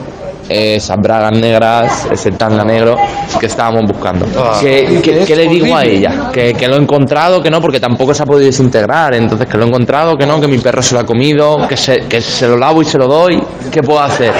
[0.49, 2.95] esas bragas negras, ese tanga negro
[3.39, 4.25] que estábamos buscando.
[4.37, 4.57] Ah.
[4.59, 6.29] ¿Qué, qué- Es qué le digo a ella?
[6.33, 9.13] Que, que lo he encontrado, que no, porque tampoco se ha podido desintegrar.
[9.13, 11.77] Entonces, que lo he encontrado, que no, que mi perro se lo ha comido, que
[11.77, 13.41] se, que se lo lavo y se lo doy.
[13.71, 14.33] ¿Qué puedo hacer?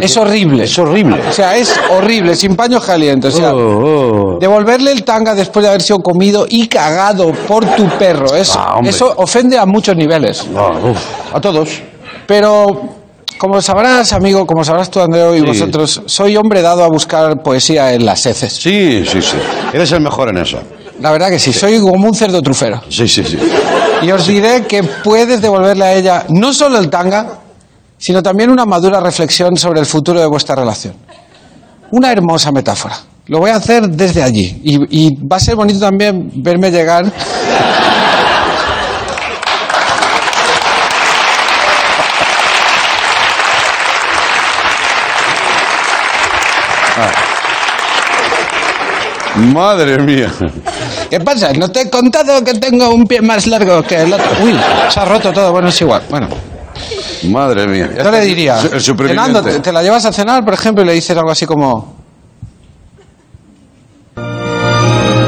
[0.00, 0.64] Es horrible.
[0.64, 1.20] Es horrible.
[1.28, 3.34] O sea, es horrible, sin paños calientes.
[3.34, 3.52] O sea,
[4.40, 8.34] devolverle el tanga después de haber sido comido y cagado por tu perro.
[8.34, 10.46] Eso, Ah, eso ofende a muchos niveles.
[11.32, 11.68] a todos.
[12.26, 12.66] Pero,
[13.38, 15.46] como sabrás, amigo, como sabrás tú, Andreu, y Sí.
[15.46, 18.52] vosotros, soy hombre dado a buscar poesía en las heces.
[18.54, 19.36] Sí, sí, sí.
[19.72, 20.58] Eres el mejor en eso.
[21.00, 22.80] La verdad que sí, soy como un cerdo trufero.
[22.88, 23.38] Sí, sí, sí.
[24.02, 27.26] Y os diré que puedes devolverle a ella no solo el tanga,
[27.98, 30.94] sino también una madura reflexión sobre el futuro de vuestra relación.
[31.90, 32.96] Una hermosa metáfora.
[33.26, 34.60] Lo voy a hacer desde allí.
[34.62, 37.10] Y, y va a ser bonito también verme llegar.
[49.36, 50.32] Madre mía.
[51.10, 51.52] ¿Qué pasa?
[51.52, 54.26] ¿No te he contado que tengo un pie más largo que el otro?
[54.42, 55.52] Uy, se ha roto todo.
[55.52, 56.02] Bueno, es igual.
[56.08, 56.28] Bueno,
[57.24, 57.90] Madre mía.
[57.96, 58.80] yo le diría, El.
[58.80, 61.96] Fernando, te, te la llevas a cenar, por ejemplo, y le dices algo así como...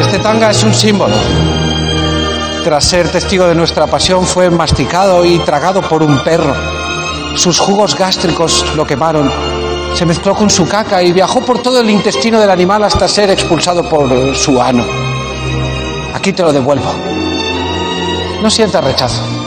[0.00, 1.14] Este tanga es un símbolo.
[2.64, 6.54] Tras ser testigo de nuestra pasión, fue masticado y tragado por un perro.
[7.34, 9.30] Sus jugos gástricos lo quemaron.
[9.94, 13.30] Se mezcló con su caca y viajó por todo el intestino del animal hasta ser
[13.30, 14.84] expulsado por su ano.
[16.14, 16.92] Aquí te lo devuelvo.
[18.42, 19.37] No sientas rechazo.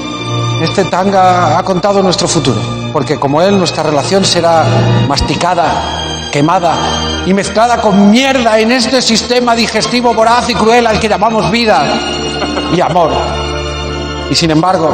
[0.61, 2.61] Este tanga ha contado nuestro futuro,
[2.93, 4.63] porque como él, nuestra relación será
[5.07, 11.09] masticada, quemada y mezclada con mierda en este sistema digestivo voraz y cruel al que
[11.09, 11.83] llamamos vida
[12.75, 13.11] y amor.
[14.29, 14.91] Y sin embargo,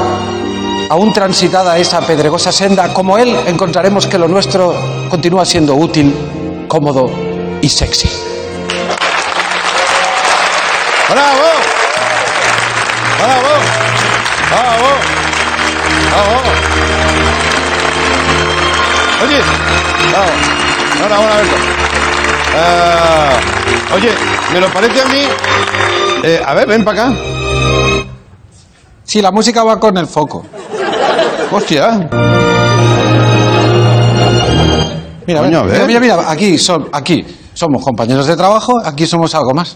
[0.89, 4.73] aún transitada esa pedregosa senda, como él, encontraremos que lo nuestro
[5.09, 7.11] continúa siendo útil, cómodo
[7.61, 8.09] y sexy.
[11.09, 11.47] ¡Bravo!
[13.19, 13.49] ¡Bravo!
[14.49, 15.16] ¡Bravo!
[16.11, 16.41] ¡Bravo!
[19.23, 19.39] Oye,
[20.11, 20.31] bravo.
[21.03, 21.55] Ahora, ahora, Alberto.
[22.55, 23.29] Ah,
[23.95, 24.09] oye,
[24.53, 25.21] me lo parece a mí.
[26.23, 27.15] Eh, a ver, ven para acá.
[29.03, 30.45] Sí, la música va con el foco.
[31.51, 32.09] Hostia.
[35.25, 35.87] Mira, Coño, a mira, ver.
[35.87, 39.75] mira, mira, aquí, son, aquí somos compañeros de trabajo, aquí somos algo más.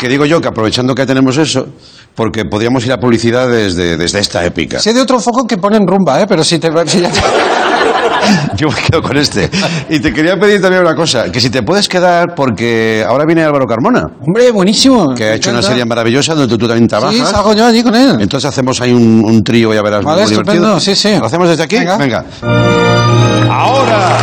[0.00, 1.66] Que digo yo que aprovechando que tenemos eso,
[2.14, 4.78] porque podríamos ir a publicidad desde, desde esta épica.
[4.80, 6.26] Sé de otro foco que ponen rumba, ¿eh?
[6.26, 6.70] pero si te...
[6.86, 7.20] si ya te-
[8.56, 9.50] Yo me quedo con este.
[9.88, 13.42] Y te quería pedir también una cosa, que si te puedes quedar, porque ahora viene
[13.42, 14.06] Álvaro Carmona.
[14.26, 15.14] Hombre, buenísimo.
[15.14, 17.14] Que ha hecho una serie maravillosa donde tú también trabajas.
[17.16, 18.16] Sí, salgo yo allí con él.
[18.20, 20.80] Entonces hacemos ahí un, un trío, ya verás, Vale, muy estupendo, divertido.
[20.80, 21.16] sí, sí.
[21.18, 21.76] ¿Lo hacemos desde aquí?
[21.98, 22.24] Venga.
[23.50, 24.18] Ahora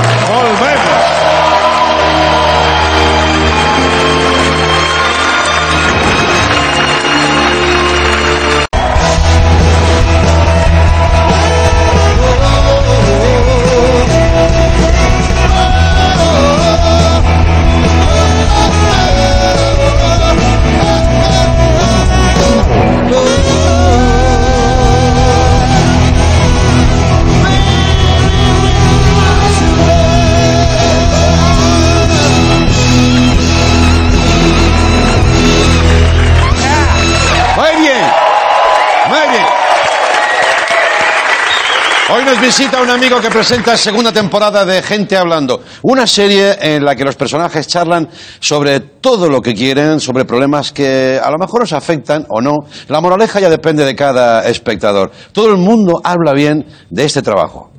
[42.27, 46.93] nos visita un amigo que presenta segunda temporada de Gente Hablando, una serie en la
[46.93, 48.09] que los personajes charlan
[48.41, 52.57] sobre todo lo que quieren, sobre problemas que a lo mejor os afectan o no.
[52.89, 55.09] La moraleja ya depende de cada espectador.
[55.31, 57.71] Todo el mundo habla bien de este trabajo.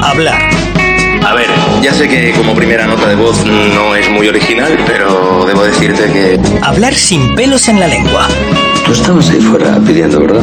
[0.00, 0.38] Hablar.
[1.26, 1.48] A ver,
[1.82, 6.04] ya sé que como primera nota de voz no es muy original, pero debo decirte
[6.12, 6.40] que...
[6.62, 8.28] Hablar sin pelos en la lengua.
[8.84, 10.42] Tú estabas ahí fuera pidiendo, ¿verdad?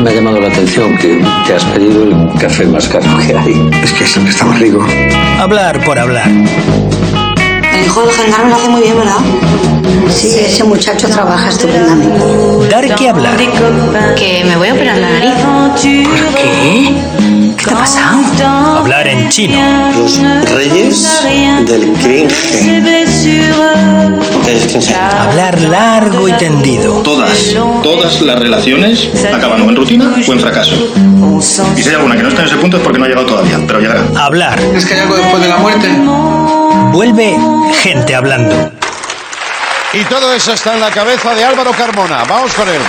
[0.00, 3.70] Me ha llamado la atención que te has pedido el café más caro que hay.
[3.82, 4.84] Es que siempre está más rico.
[5.38, 6.28] Hablar por hablar.
[6.28, 9.18] El hijo del gendarme lo hace muy bien, ¿verdad?
[10.08, 12.68] Sí, ese muchacho trabaja estupendamente.
[12.68, 13.36] Dar que hablar.
[14.16, 15.34] Que me voy a operar la nariz.
[15.42, 16.94] ¿Por qué?
[17.60, 18.78] ¿Qué te ha pasado?
[18.78, 19.92] Hablar en chino.
[19.94, 20.18] Los
[20.50, 21.22] reyes
[21.66, 22.72] del cringe.
[24.96, 27.02] Hablar largo y tendido.
[27.02, 30.74] Todas, todas las relaciones acaban o en rutina o en fracaso.
[31.76, 33.26] Y si hay alguna que no está en ese punto es porque no ha llegado
[33.26, 34.04] todavía, pero llegará.
[34.16, 34.58] Hablar.
[34.74, 35.88] ¿Es que hay algo después de la muerte?
[36.92, 37.36] Vuelve
[37.82, 38.72] gente hablando.
[39.92, 42.24] Y todo eso está en la cabeza de Álvaro Carmona.
[42.24, 42.80] Vamos con él.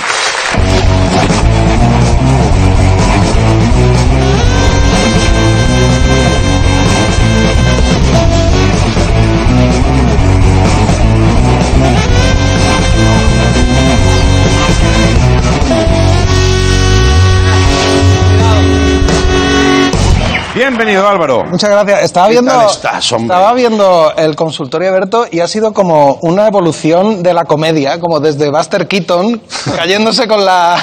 [20.84, 21.44] Bienvenido Álvaro.
[21.44, 22.02] Muchas gracias.
[22.02, 27.22] Estaba ¿Qué viendo, estaba viendo el consultorio de Berto y ha sido como una evolución
[27.22, 29.40] de la comedia, como desde Buster Keaton
[29.76, 30.82] cayéndose con la,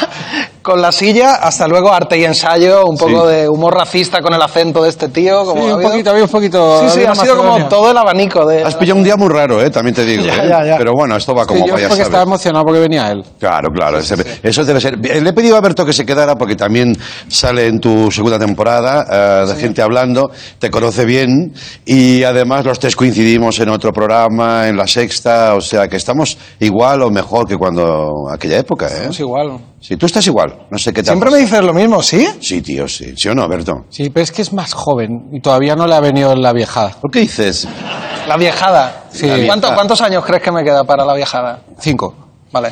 [0.62, 3.36] con la silla hasta luego arte y ensayo, un poco Sí.
[3.36, 5.46] de humor racista con el acento de este tío.
[5.46, 8.46] Como Sí, un poquito, había un poquito- Sí, sí, ha sido como todo el abanico
[8.46, 8.64] de.
[8.64, 9.70] Has pillado un día muy raro, ¿eh?
[9.70, 10.24] también te digo.
[10.26, 10.48] Ya, ¿eh?
[10.50, 10.78] ya, ya.
[10.78, 13.24] Pero bueno, esto va como yo para ya porque estaba emocionado porque venía él.
[13.40, 14.00] Claro, claro.
[14.00, 14.98] ese- Eso debe ser.
[15.00, 16.96] Le he pedido a Berto que se quedara porque también
[17.28, 21.54] sale en tu segunda temporada eh, de gente hablando, te conoce bien
[21.86, 26.38] y además los tres coincidimos en otro programa, en la sexta, o sea que estamos
[26.60, 29.08] igual o mejor que cuando aquella época, ¿eh?
[29.10, 29.58] Es igual.
[29.82, 30.68] Sí, tú estás igual.
[30.70, 32.28] No sé qué te ha Siempre me dices lo mismo, ¿sí?
[32.42, 33.14] Sí, tío, sí.
[33.16, 33.86] ¿Sí o no, Berto?
[33.90, 36.92] Sí, pero es que es más joven y todavía no le ha venido la viejada.
[37.02, 37.68] ¿Por qué dices?
[38.28, 39.06] La viejada.
[39.12, 39.28] Sí.
[39.28, 39.74] La ¿Cuánto-.
[39.74, 41.62] ¿Cuántos años crees que me queda para la viejada?
[41.80, 42.29] Cinco.
[42.52, 42.72] Vale.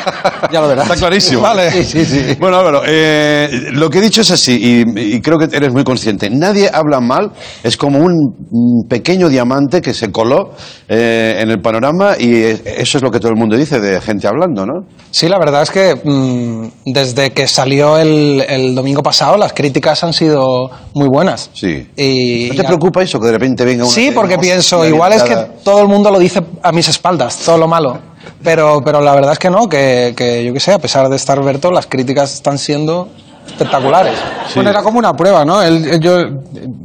[0.52, 0.84] ya lo verás.
[0.84, 1.42] Está clarísimo.
[1.42, 1.70] Vale.
[1.70, 2.36] Sí, sí, sí.
[2.40, 5.84] Bueno, Álvaro, eh, lo que he dicho es así, y, y creo que eres muy
[5.84, 6.28] consciente.
[6.30, 7.30] Nadie habla mal,
[7.62, 10.50] es como un pequeño diamante que se coló
[10.88, 14.26] eh, en el panorama y eso es lo que todo el mundo dice de gente
[14.26, 14.84] hablando, ¿no?
[15.10, 20.02] Sí, la verdad es que mm, desde que salió el, el domingo pasado las críticas
[20.04, 21.50] han sido muy buenas.
[21.54, 21.88] Sí.
[21.96, 25.22] Y, ¿No te preocupa eso que de repente venga una Sí, porque pienso, igual es
[25.22, 28.11] que todo el mundo lo dice a mis espaldas, todo lo malo.
[28.42, 31.16] Pero, pero la verdad es que no, que, que yo qué sé, a pesar de
[31.16, 33.08] estar Berto, las críticas están siendo
[33.46, 34.14] espectaculares.
[34.54, 35.62] Bueno, era como una prueba, ¿no?
[35.62, 36.16] Él- él- yo,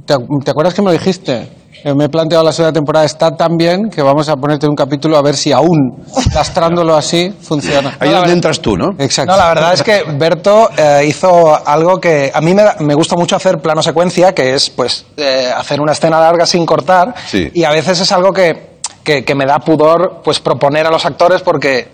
[0.05, 1.49] ¿te, te acuerdas que me lo dijiste?
[1.83, 4.75] Eh, Me he planteado la segunda temporada, está tan bien que vamos a ponerte un
[4.75, 7.95] capítulo a ver si aún, lastrándolo así, funciona.
[7.99, 8.95] Ahí es donde entras tú, ¿no?
[8.97, 9.31] Exacto.
[9.31, 12.95] No, la verdad es que Berto eh, hizo algo que a mí me, da- me
[12.95, 17.13] gusta mucho hacer plano secuencia, que es pues eh, hacer una escena larga sin cortar.
[17.27, 17.51] Sí.
[17.53, 18.76] Y a veces es algo que,
[19.07, 21.87] que- que me da pudor pues proponer a los actores porque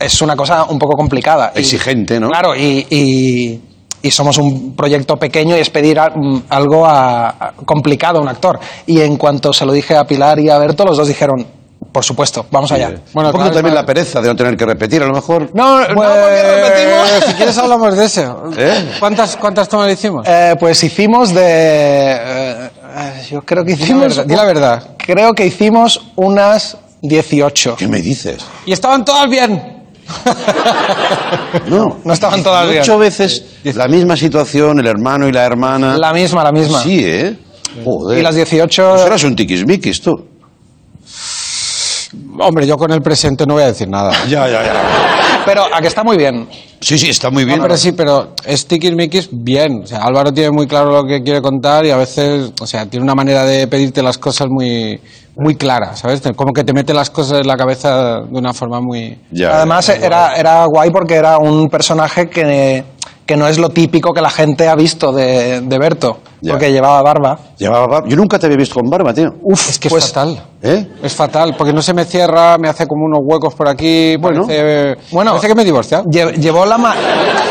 [0.00, 1.52] es una cosa un poco complicada.
[1.54, 2.28] Y- Exigente, ¿no?
[2.30, 3.60] Claro, y, y-
[4.00, 6.10] y somos un proyecto pequeño y es pedir a-
[6.48, 8.58] algo a- a- complicado a un actor.
[8.86, 11.46] Y en cuanto se lo dije a Pilar y a Berto, los dos dijeron,
[11.92, 12.94] por supuesto, vamos allá.
[13.12, 15.50] Bueno, un poquito también la pereza de no tener que repetir, a lo mejor.
[15.52, 17.24] No, no, porque repetimos.
[17.26, 18.42] si quieres hablamos de eso.
[18.56, 18.90] ¿Eh?
[18.98, 20.26] ¿Cuántas, ¿Cuántas tomas hicimos?
[20.26, 21.42] Eh, pues hicimos de.
[21.44, 22.70] eh, eh,
[23.30, 24.26] yo creo que hicimos.
[24.26, 24.96] di la verdad.
[24.98, 27.76] Creo que hicimos unas 18.
[27.76, 28.44] ¿Qué me dices?
[28.66, 29.84] Y estaban todas bien.
[31.68, 31.98] No.
[32.04, 32.82] No estaban todas bien.
[32.82, 35.96] Ocho veces la misma situación, el hermano y la hermana.
[35.96, 36.82] La misma, la misma.
[36.82, 37.36] Sí, ¿eh?
[37.84, 38.18] Joder.
[38.18, 38.90] Y las 18.
[38.90, 40.12] Pues eras un tiquismiquis, tú.
[42.38, 44.12] Hombre, yo con el presente no voy a decir nada.
[44.28, 45.23] Ya, ya, ya.
[45.44, 46.48] Pero a que está muy bien.
[46.80, 47.58] Sí, sí, está muy bien.
[47.58, 49.82] No, pero sí, pero es tiquismiquis bien.
[49.84, 52.86] O sea, Álvaro tiene muy claro lo que quiere contar y a veces, o sea,
[52.86, 55.00] tiene una manera de pedirte las cosas muy,
[55.36, 56.22] muy clara, ¿sabes?
[56.36, 59.18] Como que te mete las cosas en la cabeza de una forma muy...
[59.44, 62.84] Además, era, era guay porque era un personaje que,
[63.26, 66.18] que no es lo típico que la gente ha visto de, de Berto.
[66.42, 66.52] Ya.
[66.52, 67.38] Porque llevaba barba.
[67.56, 68.08] Llevaba barba.
[68.08, 69.30] Yo nunca te había visto con barba, tío.
[69.42, 70.42] Uf, es que es fatal.
[70.62, 70.86] ¿Eh?
[71.02, 74.16] Es fatal, porque no se me cierra, me hace como unos huecos por aquí.
[74.16, 74.46] Bueno.
[74.46, 76.04] parece, Bueno, parece que me he divorciado.
[76.04, 76.94] lle- Llevó la, ma-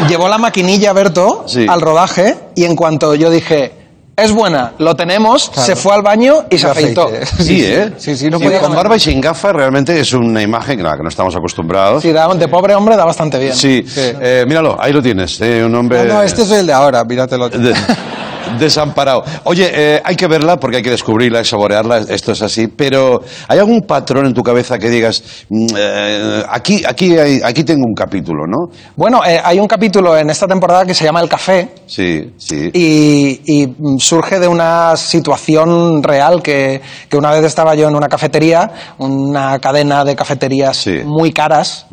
[0.08, 1.66] llevó la maquinilla Berto Sí.
[1.68, 3.83] al rodaje y en cuanto yo dije,
[4.16, 5.66] es buena, lo tenemos, Claro.
[5.66, 7.08] se fue al baño y se afeitó.
[7.08, 7.26] aceite.
[7.44, 7.92] Sí, ¿eh?
[7.98, 10.92] Sí, sí, no Sí, podía con barba y sin gafas realmente es una imagen a
[10.92, 12.02] la que no estamos acostumbrados.
[12.04, 13.56] Sí, da- de pobre hombre da bastante bien.
[13.56, 16.74] Sí, eh, míralo, ahí lo tienes, eh, un hombre No, no, este es el de
[16.74, 17.50] ahora, míratelo.
[18.52, 19.24] de- desamparado.
[19.44, 23.22] Oye, eh, hay que verla porque hay que descubrirla y saborearla, esto es así, pero
[23.48, 27.86] ¿hay algún patrón en tu cabeza que digas, mm, eh, aquí, aquí, hay- aquí tengo
[27.86, 28.70] un capítulo, ¿no?
[28.96, 32.70] Bueno, eh, hay un capítulo en esta temporada que se llama El Café Sí, sí.
[32.74, 38.08] y, y, surge de una situación real que, que una vez estaba yo en una
[38.08, 41.86] cafetería, una cadena de cafeterías muy caras,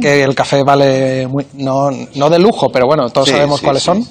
[0.00, 3.64] que el café vale muy- no, no de lujo, pero bueno, todos Sí, sabemos sí,
[3.66, 4.04] cuáles son.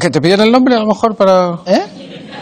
[0.00, 1.78] Que te piden el nombre a lo mejor para...
[1.78, 1.86] ¿Eh?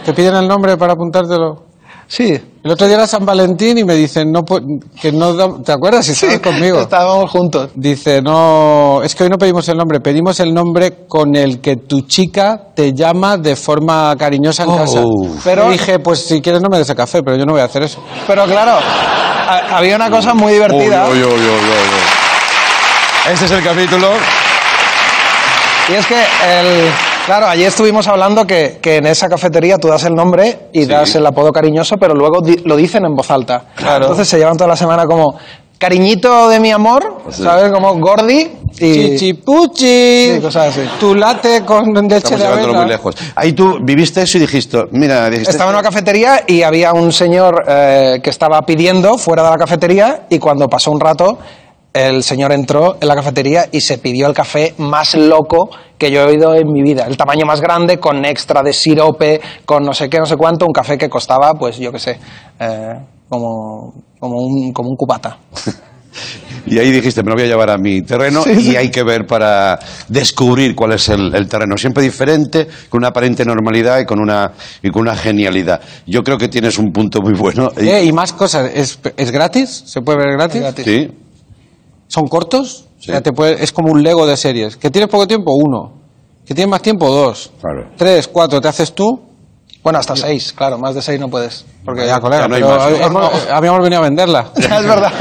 [0.05, 1.63] ¿Te piden el nombre para apuntártelo?
[2.07, 2.33] Sí.
[2.63, 4.43] El otro día era San Valentín y me dicen, no,
[4.99, 6.05] que no, ¿te acuerdas?
[6.07, 6.79] Si estabas conmigo.
[6.81, 7.69] Estábamos juntos.
[7.75, 11.75] Dice, no, es que hoy no pedimos el nombre, pedimos el nombre con el que
[11.75, 14.77] tu chica te llama de forma cariñosa en Oh.
[14.77, 15.01] casa.
[15.01, 17.61] Pero- Pero dije, pues si quieres no me des el café, pero yo no voy
[17.61, 18.01] a hacer eso.
[18.25, 21.07] Pero claro, ha- había una cosa muy divertida.
[21.09, 21.23] Uy.
[23.31, 24.09] Este es el capítulo.
[25.89, 26.91] Y es que, el,
[27.29, 31.13] claro, ayer estuvimos hablando que, que en esa cafetería tú das el nombre y das
[31.15, 33.65] el apodo cariñoso, pero luego di- lo dicen en voz alta.
[33.77, 35.35] Entonces se llevan toda la semana como
[35.77, 37.71] cariñito de mi amor, ¿sabes?
[37.71, 39.17] Como Gordi y...
[39.17, 40.33] Chichipuchi.
[40.35, 40.81] Sí, cosas así.
[40.99, 42.91] Tu late con leche Estamos de llevándolo muy avena.
[42.97, 43.15] lejos.
[43.35, 45.51] Ahí tú viviste eso y dijiste, mira, dijiste...
[45.51, 49.57] Estaba en una cafetería y había un señor eh, que estaba pidiendo fuera de la
[49.57, 51.37] cafetería y cuando pasó un rato
[51.93, 56.21] el señor entró en la cafetería y se pidió el café más loco que yo
[56.21, 57.05] he oído en mi vida.
[57.07, 60.65] El tamaño más grande, con extra de sirope, con no sé qué, no sé cuánto,
[60.65, 62.19] un café que costaba, pues yo qué sé,
[62.59, 62.93] eh,
[63.27, 65.37] como, como, un, como un cubata.
[66.65, 68.75] Y ahí dijiste, me lo voy a llevar a mi terreno Sí, y sí.
[68.75, 71.77] hay que ver para descubrir cuál es el, el terreno.
[71.77, 74.51] Siempre diferente, con una aparente normalidad y con una,
[74.83, 75.79] y con una genialidad.
[76.05, 77.71] Yo creo que tienes un punto muy bueno.
[77.79, 79.83] Y- Eh, y más cosas, ¿Es, es gratis?
[79.85, 80.63] ¿Se puede ver gratis?
[80.83, 81.09] Sí.
[82.09, 82.85] ¿Son cortos?
[82.99, 84.75] O sea, te puede- es como un Lego de series.
[84.75, 85.53] ¿Que tienes poco tiempo?
[85.53, 85.93] Uno.
[86.45, 87.07] ¿Que tienes más tiempo?
[87.09, 87.51] Dos.
[87.95, 89.21] Tres, cuatro, ¿te haces tú?
[89.83, 91.65] Bueno, hasta seis, claro, más de seis no puedes.
[91.85, 93.05] Porque ya, colega, ya no hay pero más, ¿no?
[93.29, 94.49] hemos- habíamos venido a venderla.
[94.57, 95.11] es verdad.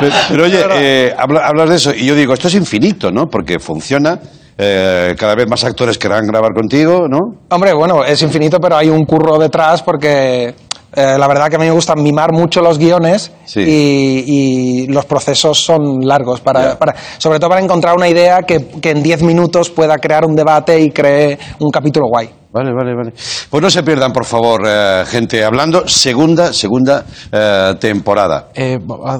[0.00, 3.26] Pero, pero oye, eh, habla- hablas de eso y yo digo, esto es infinito, ¿no?
[3.28, 4.18] Porque funciona,
[4.58, 7.18] eh, cada vez más actores querrán grabar contigo, ¿no?
[7.50, 10.54] Hombre, bueno, es infinito, pero hay un curro detrás porque
[10.94, 13.60] eh, la verdad que a mí me gusta mimar mucho los guiones Sí.
[13.60, 18.66] y, y los procesos son largos, para, para- sobre todo para encontrar una idea que,
[18.80, 22.30] que en 10 minutos pueda crear un debate y cree un capítulo guay.
[22.50, 23.12] Vale, vale, vale.
[23.50, 28.48] Pues no se pierdan, por favor, eh, gente, hablando, segunda, segunda eh, temporada.
[28.54, 29.18] Eh, ha-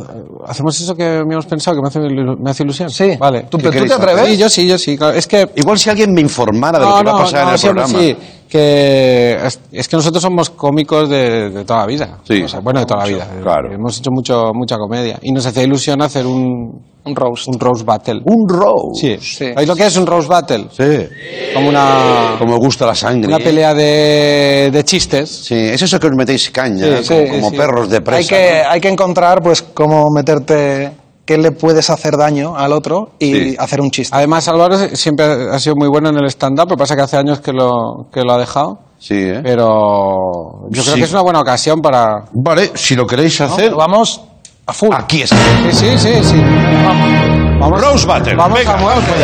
[0.49, 2.89] ¿Hacemos eso que habíamos pensado, que me hace, ilu- me hace ilusión?
[2.91, 3.17] Sí.
[3.19, 3.43] Vale.
[3.51, 4.27] ¿Tú- pero tú te atreves?
[4.29, 4.97] Sí, yo sí, yo sí.
[4.97, 5.15] claro.
[5.15, 5.47] Es que...
[5.57, 7.53] Igual si alguien me informara de lo No, que va a no, pasar no, en
[7.53, 8.03] el siempre programa.
[8.05, 8.17] sí.
[8.49, 12.19] Que es, es que nosotros somos cómicos de, de toda la vida.
[12.25, 12.43] Sí.
[12.43, 13.29] O sea, bueno, de toda la vida.
[13.43, 13.71] claro.
[13.71, 15.19] Hemos hecho mucho, mucha comedia.
[15.21, 16.88] Y nos hacía ilusión hacer un...
[17.05, 17.49] Un roast.
[17.49, 18.21] Un roast battle.
[18.25, 19.01] Un roast.
[19.01, 19.17] Sí.
[19.21, 19.49] Sí.
[19.49, 20.67] ¿Sabéis lo que es un roast battle?
[20.71, 21.09] Sí.
[21.55, 22.35] Como una...
[22.39, 23.29] Como me gusta la sangre.
[23.29, 25.31] Una pelea de, de chistes.
[25.31, 27.57] Sí, es eso que os metéis caña, Sí, como, sí, como sí.
[27.57, 28.19] perros de presa.
[28.19, 30.91] Hay que, hay que encontrar, pues, cómo meterte,
[31.25, 33.57] qué le puedes hacer daño al otro y Sí.
[33.59, 34.15] hacer un chiste.
[34.15, 37.03] Además, Álvaro siempre ha sido muy bueno en el stand-up, lo que pasa es que
[37.05, 38.81] hace años que lo, que lo ha dejado.
[38.99, 39.41] Sí, ¿eh?
[39.45, 41.01] Pero yo creo Sí.
[41.01, 42.25] que es una buena ocasión para...
[42.33, 44.23] Vale, si lo queréis hacer, Vamos
[44.69, 44.95] a full.
[44.95, 45.31] aquí es.
[45.31, 45.37] Sí,
[45.73, 46.23] sí, sí.
[46.23, 46.43] sí.
[46.85, 47.59] Vamos.
[47.59, 48.35] Vamos, Rose Battle.
[48.37, 49.01] Vamos Venga, a muerte.
[49.01, 49.17] vamos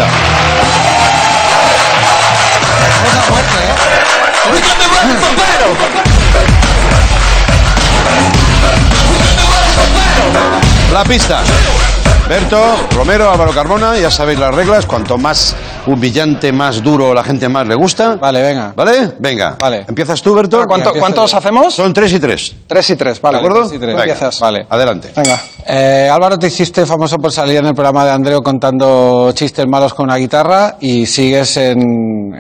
[3.27, 3.75] a muerte, ¿eh?
[10.93, 11.43] La pista.
[12.29, 14.87] Berto, Romero, Álvaro Carmona, ya sabéis las reglas.
[14.87, 15.55] Cuanto más
[15.87, 18.17] humillante, más duro, la gente más le gusta.
[18.17, 18.73] Vale, venga.
[18.75, 19.13] ¿Vale?
[19.19, 19.57] Venga.
[19.61, 19.85] Vale.
[19.89, 20.65] ¿Empiezas tú, Berto?
[20.67, 21.39] ¿Cuánto- ¿Cuántos yo.
[21.39, 21.75] hacemos?
[21.75, 22.55] Son tres y tres.
[22.67, 23.39] Tres y tres, vale.
[23.39, 23.61] ¿De acuerdo?
[23.69, 23.89] tres y tres.
[23.91, 24.41] Venga, Empiezas.
[24.41, 24.67] Vale.
[24.69, 25.11] Adelante.
[25.15, 25.41] Venga.
[25.67, 29.95] Eh, Álvaro, te hiciste famoso por salir en el programa de Andreu contando chistes malos
[29.95, 31.79] con una guitarra y sigues en,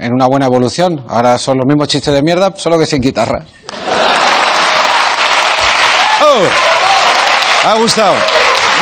[0.00, 1.04] en una buena evolución.
[1.08, 3.44] Ahora son los mismos chistes de mierda, solo que sin guitarra.
[6.22, 7.68] ¡Oh!
[7.68, 8.14] Ha gustado.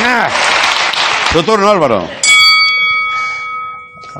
[0.04, 0.28] Ah.
[1.32, 2.21] Tu turno, Álvaro.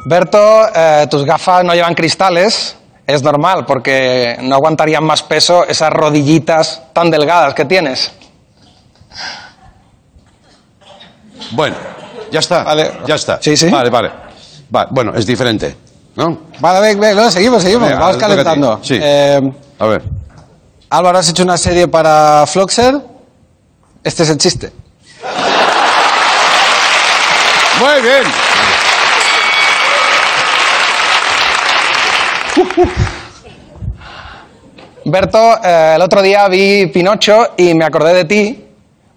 [0.05, 2.76] Berto, eh, tus gafas no llevan cristales.
[3.07, 8.12] Es normal, porque no aguantarían más peso esas rodillitas tan delgadas que tienes.
[11.51, 11.76] Bueno,
[12.30, 12.62] ya está.
[12.62, 12.93] Vale.
[13.07, 13.38] Ya está.
[13.43, 13.68] Sí, sí.
[13.68, 14.11] Vale, vale.
[14.74, 15.76] Va, bueno, es diferente.
[16.14, 16.43] ¿No?
[16.61, 18.80] Vale, ven, ven, no, seguimos, seguimos, Venga, vamos calentando.
[18.82, 18.99] Sí.
[19.03, 20.03] Eh, A ver.
[20.90, 23.01] Álvaro, has hecho una serie para Floxer.
[24.05, 24.72] Este es el chiste.
[27.80, 28.22] Muy bien.
[35.05, 38.65] Berto, eh, el otro día vi Pinocho y me acordé de ti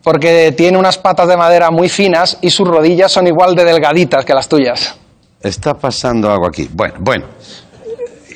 [0.04, 4.26] porque tiene unas patas de madera muy finas y sus rodillas son igual de delgaditas
[4.26, 4.96] que las tuyas.
[5.42, 6.68] Está pasando algo aquí.
[6.72, 7.26] Bueno, bueno.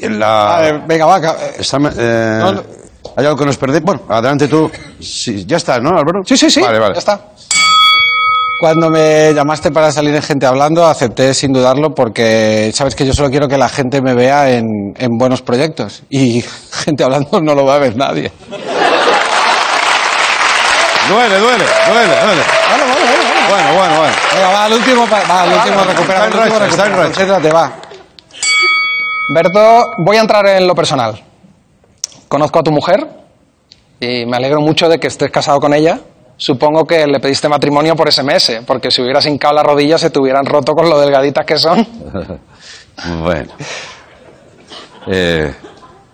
[0.02, 0.58] La...
[0.58, 1.20] A ver, venga, va.
[1.22, 1.62] ca- eh,
[1.97, 2.64] eh, No, no.
[3.16, 3.84] ¿Hay algo que nos perdemos?
[3.86, 4.72] Bueno, adelante tú.
[5.00, 6.22] Sí, ya está, ¿no, Álvaro?
[6.26, 6.62] Sí, sí, sí.
[6.62, 6.93] Vale, vale.
[6.93, 7.20] Ya está.
[8.60, 13.14] Cuando me llamaste para salir en Gente Hablando, acepté sin dudarlo porque sabes que yo
[13.14, 16.03] solo quiero que la gente me vea en, en buenos proyectos.
[16.10, 16.41] Y
[16.84, 18.32] Gente Hablando no lo va a ver nadie.
[21.07, 22.43] Duele, duele, duele, duele.
[22.70, 23.30] Bueno, bueno, bueno.
[23.49, 24.14] Bueno, bueno, bueno.
[24.36, 26.24] Venga, va al último, va al último, recupera.
[26.24, 27.03] Al último, recupera.
[27.03, 27.72] Concéntrate, va.
[29.34, 31.24] Berto, voy a entrar en lo personal.
[32.28, 33.07] Conozco a tu mujer
[33.99, 35.99] Y me alegro mucho de que estés casado con ella.
[36.41, 40.19] Supongo que le pediste matrimonio por SMS, porque si hubieras hincado las rodillas se te
[40.19, 41.85] hubieran roto con lo delgaditas que son.
[43.21, 43.51] bueno.
[45.07, 45.53] Eh,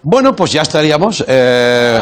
[0.01, 1.23] bueno, pues ya estaríamos.
[1.27, 2.01] Eh,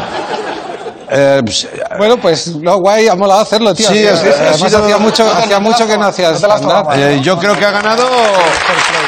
[1.10, 1.68] eh, pues,
[1.98, 3.88] Bueno, pues lo guay, ha molado hacerlo, tío.
[3.88, 6.92] Sí, Tío, sido- ha Además, sido- hacía mucho, hacía mucho que no hacías stand-up.
[6.94, 8.08] eh, yo creo que ha ganado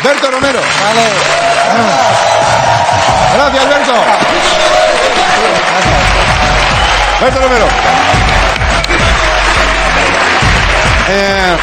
[0.05, 0.61] Berto Romero.
[3.35, 3.93] Gracias, Berto.
[7.21, 7.67] Berto Romero.
[11.09, 11.57] Eh,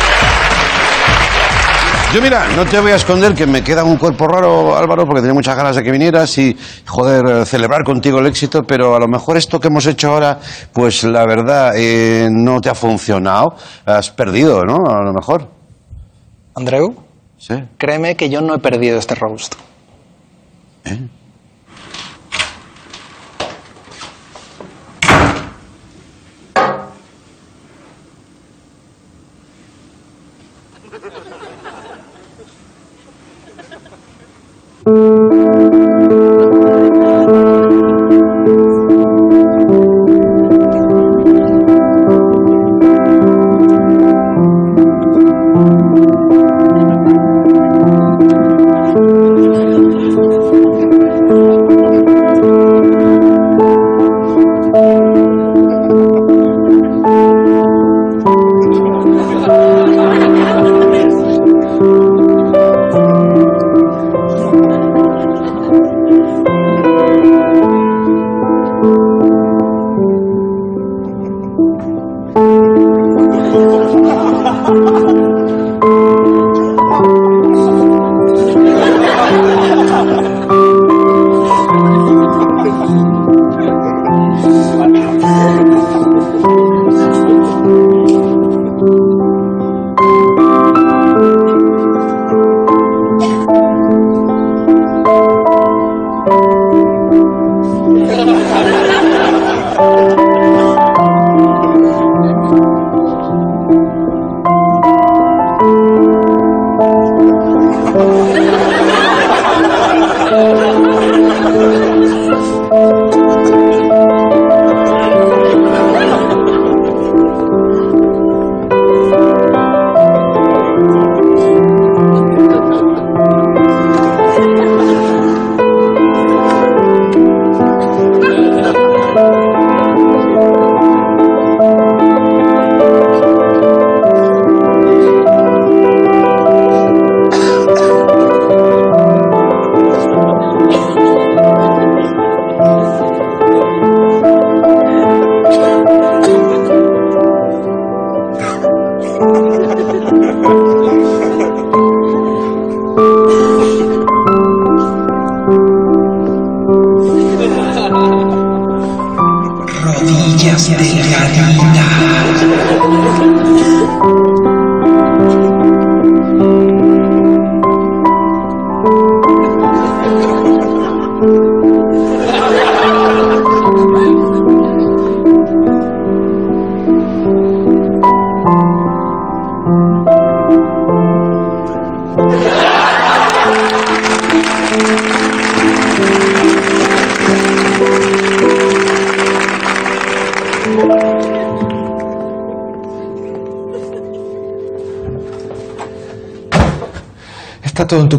[2.14, 5.22] yo mira, no te voy a esconder que me queda un cuerpo raro, Álvaro, porque
[5.22, 9.00] tenía muchas ganas de que vinieras y, joder, eh, celebrar contigo el éxito, pero a
[9.00, 10.38] lo mejor esto que hemos hecho ahora,
[10.72, 13.56] pues la verdad, eh, no te ha funcionado.
[13.86, 14.76] Has perdido, ¿no?
[14.88, 15.48] A lo mejor.
[16.56, 16.96] Andreu,
[17.38, 17.56] Sí.
[17.78, 19.56] créeme que yo no he perdido este roast.
[34.86, 35.23] Rodillas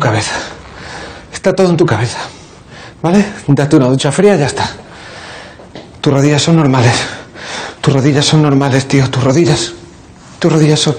[0.04, 0.34] cabeza.
[1.32, 2.18] Está todo en tu cabeza.
[3.02, 3.24] ¿Vale?
[3.48, 4.68] Date una ducha fría y ya está.
[6.00, 6.94] Tus rodillas son normales.
[7.80, 9.08] Tus rodillas son normales, tío.
[9.08, 9.72] Tus rodillas.
[10.38, 10.96] Tus rodillas son.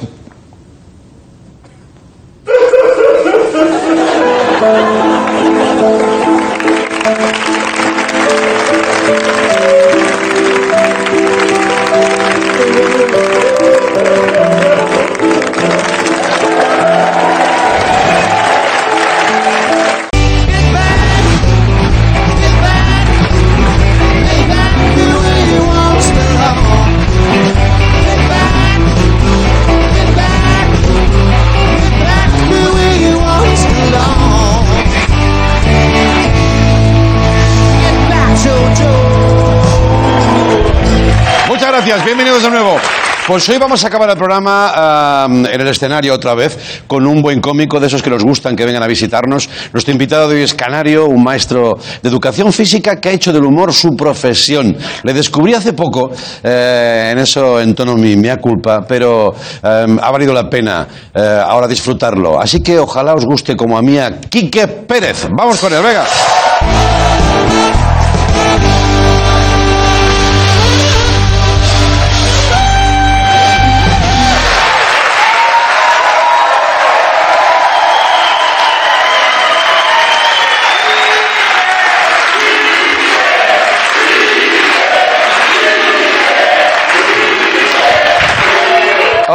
[43.36, 47.22] Pues hoy vamos a acabar el programa ah, en el escenario otra vez con un
[47.22, 49.50] buen cómico de esos que nos gustan que vengan a visitarnos.
[49.74, 53.44] Nuestro invitado de hoy es Canario, un maestro de educación física que ha hecho del
[53.44, 54.78] humor su profesión.
[55.04, 56.12] Le descubrí hace poco,
[56.44, 61.42] eh, en eso en tono mi mea culpa, pero eh, ha valido la pena eh,
[61.46, 62.40] ahora disfrutarlo.
[62.40, 65.28] Así que ojalá os guste como a mí a Quique Pérez.
[65.38, 66.06] Vamos con él, venga.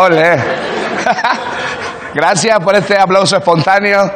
[0.01, 0.36] Ole.
[2.14, 4.11] Gracias por este aplauso espontáneo.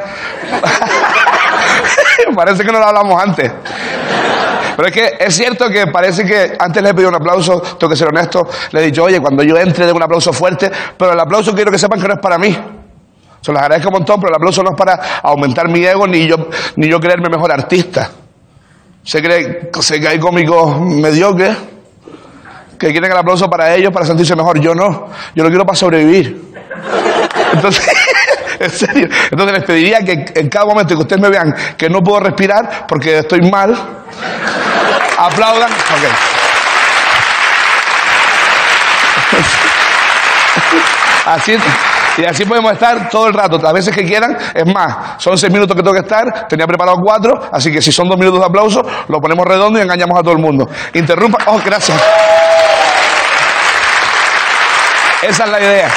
[2.35, 3.51] parece que no lo hablamos antes.
[4.75, 7.95] Pero es que es cierto que parece que antes le pedido un aplauso, tengo que
[7.95, 11.19] ser honesto, le he dicho, oye, cuando yo entre de un aplauso fuerte, pero el
[11.19, 12.57] aplauso quiero que sepan que no es para mí.
[13.39, 16.27] Se los agradezco un montón, pero el aplauso no es para aumentar mi ego ni
[16.27, 18.09] yo, ni yo creerme mejor artista.
[19.03, 21.55] Sé que, sé que hay cómicos mediocres
[22.77, 24.59] que quieren el aplauso para ellos, para sentirse mejor.
[24.59, 25.09] Yo no.
[25.33, 26.53] Yo lo quiero para sobrevivir.
[27.53, 27.87] Entonces,
[28.59, 29.09] en serio.
[29.31, 32.85] Entonces les pediría que en cada momento que ustedes me vean que no puedo respirar
[32.87, 33.75] porque estoy mal,
[35.17, 35.71] aplaudan.
[35.71, 36.03] Ok.
[41.25, 41.57] Así,
[42.17, 44.37] y así podemos estar todo el rato, las veces que quieran.
[44.53, 47.91] Es más, son seis minutos que tengo que estar, tenía preparado cuatro, así que si
[47.91, 50.69] son dos minutos de aplauso, lo ponemos redondo y engañamos a todo el mundo.
[50.93, 51.39] Interrumpa.
[51.47, 52.01] Oh, gracias.
[55.21, 55.89] Esa es la idea.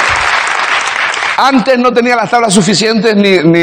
[1.37, 3.59] Antes no tenía las tablas suficientes ni, ni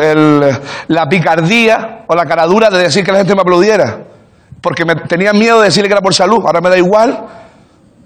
[0.00, 3.98] el- la picardía o la caradura de decir que la gente me aplaudiera.
[4.62, 6.42] Porque me tenía miedo de decirle que era por salud.
[6.46, 7.26] Ahora me da igual.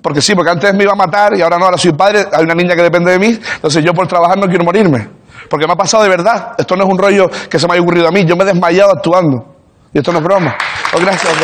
[0.02, 2.26] Porque sí, porque antes me iba a matar y ahora no, ahora soy padre.
[2.32, 3.38] Hay una niña que depende de mí.
[3.54, 5.08] Entonces yo por trabajar no quiero morirme.
[5.48, 6.54] Porque me ha pasado de verdad.
[6.58, 8.24] Esto no es un rollo que se me haya ocurrido a mí.
[8.24, 9.54] Yo me he desmayado actuando.
[9.94, 10.56] Y esto no es broma.
[10.92, 11.32] Oh, gracias.
[11.32, 11.38] ok.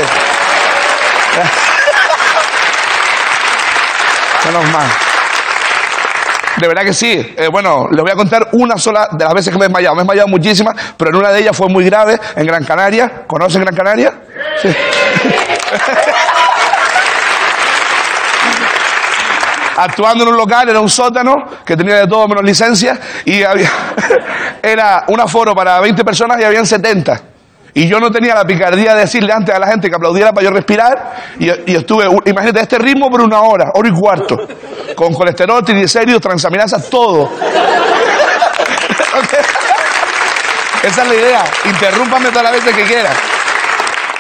[4.46, 4.86] Menos mal.
[6.56, 7.34] De verdad que sí.
[7.36, 9.94] Eh, bueno, les voy a contar una sola de las veces que me he desmayado.
[9.94, 13.22] Me he desmayado muchísimas, pero en una de ellas fue muy grave, en Gran Canaria.
[13.26, 14.12] ¿Conocen Gran Canaria?
[14.60, 14.68] Sí.
[19.80, 23.70] Actuando en un local, era un sótano que tenía de todo menos licencia y había,
[24.62, 27.20] era un aforo para 20 personas y habían 70.
[27.74, 30.48] Y yo no tenía la picardía de decirle antes a la gente que aplaudiera para
[30.48, 31.36] yo respirar.
[31.38, 34.36] Y, y estuve, imagínate, este ritmo por una hora, hora y cuarto.
[34.96, 37.30] Con colesterol, triglicéridos, transaminasas, todo.
[40.82, 41.44] Esa es la idea.
[41.66, 43.16] Interrúmpame todas las veces que quieras.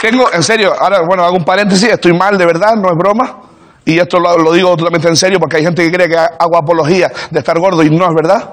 [0.00, 3.47] Tengo, en serio, ahora, bueno, hago un paréntesis, estoy mal de verdad, no es broma.
[3.88, 7.10] Y esto lo, digo totalmente en serio porque hay gente que cree que hago apología
[7.30, 8.50] de estar gordo y no es verdad.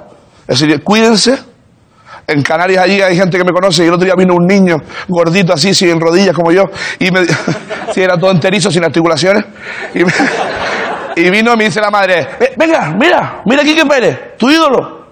[0.47, 1.37] Es decir, cuídense.
[2.25, 4.77] En Canarias allí hay gente que me conoce y el otro día vino un niño
[5.09, 6.63] gordito así, sin rodillas como yo,
[6.99, 7.25] y me
[7.93, 9.43] sí, era todo enterizo, sin articulaciones.
[9.93, 10.13] Y, me-
[11.17, 14.49] y vino y me dice la madre, "Eh, venga, mira, mira aquí que Pérez, tu
[14.49, 15.05] ídolo.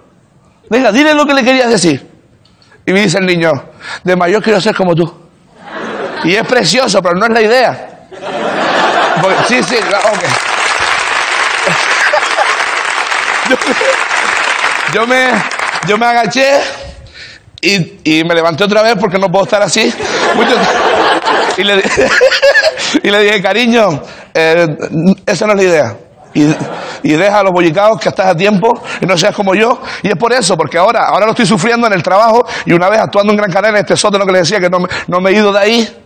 [0.70, 2.10] Venga, dile lo que le querías decir.
[2.86, 3.52] Y me dice el niño,
[4.06, 5.04] de mayor quiero ser como tú.
[6.24, 7.93] Y es precioso, pero no es la idea.
[9.48, 10.24] Sí, sí, ok.
[14.94, 15.28] Yo me,
[15.88, 16.60] yo me agaché
[17.62, 19.94] y, y me levanté otra vez porque no puedo estar así.
[21.56, 24.02] Y, le, dije, cariño,
[24.34, 24.68] eh,
[25.26, 25.98] esa no es la idea.
[26.34, 26.56] Y,
[27.04, 29.80] y deja a los bollicaos que estás a tiempo y no seas como yo.
[30.02, 32.90] Y es por eso, porque ahora, ahora lo estoy sufriendo en el trabajo y una
[32.90, 35.30] vez actuando en Gran Canaria, en este sótano que le decía que no no me
[35.30, 36.03] he ido de ahí,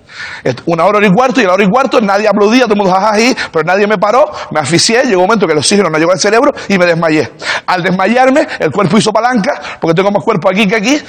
[0.65, 2.93] una hora, y cuarto, y a la hora y cuarto nadie aplaudía, todo el mundo
[2.93, 6.11] jajají, pero nadie me paró, me asfixié, llegó un momento que el oxígeno no llegó
[6.11, 7.31] al cerebro y me desmayé.
[7.65, 11.01] Al desmayarme, el cuerpo hizo palanca, porque tengo más cuerpo aquí que aquí.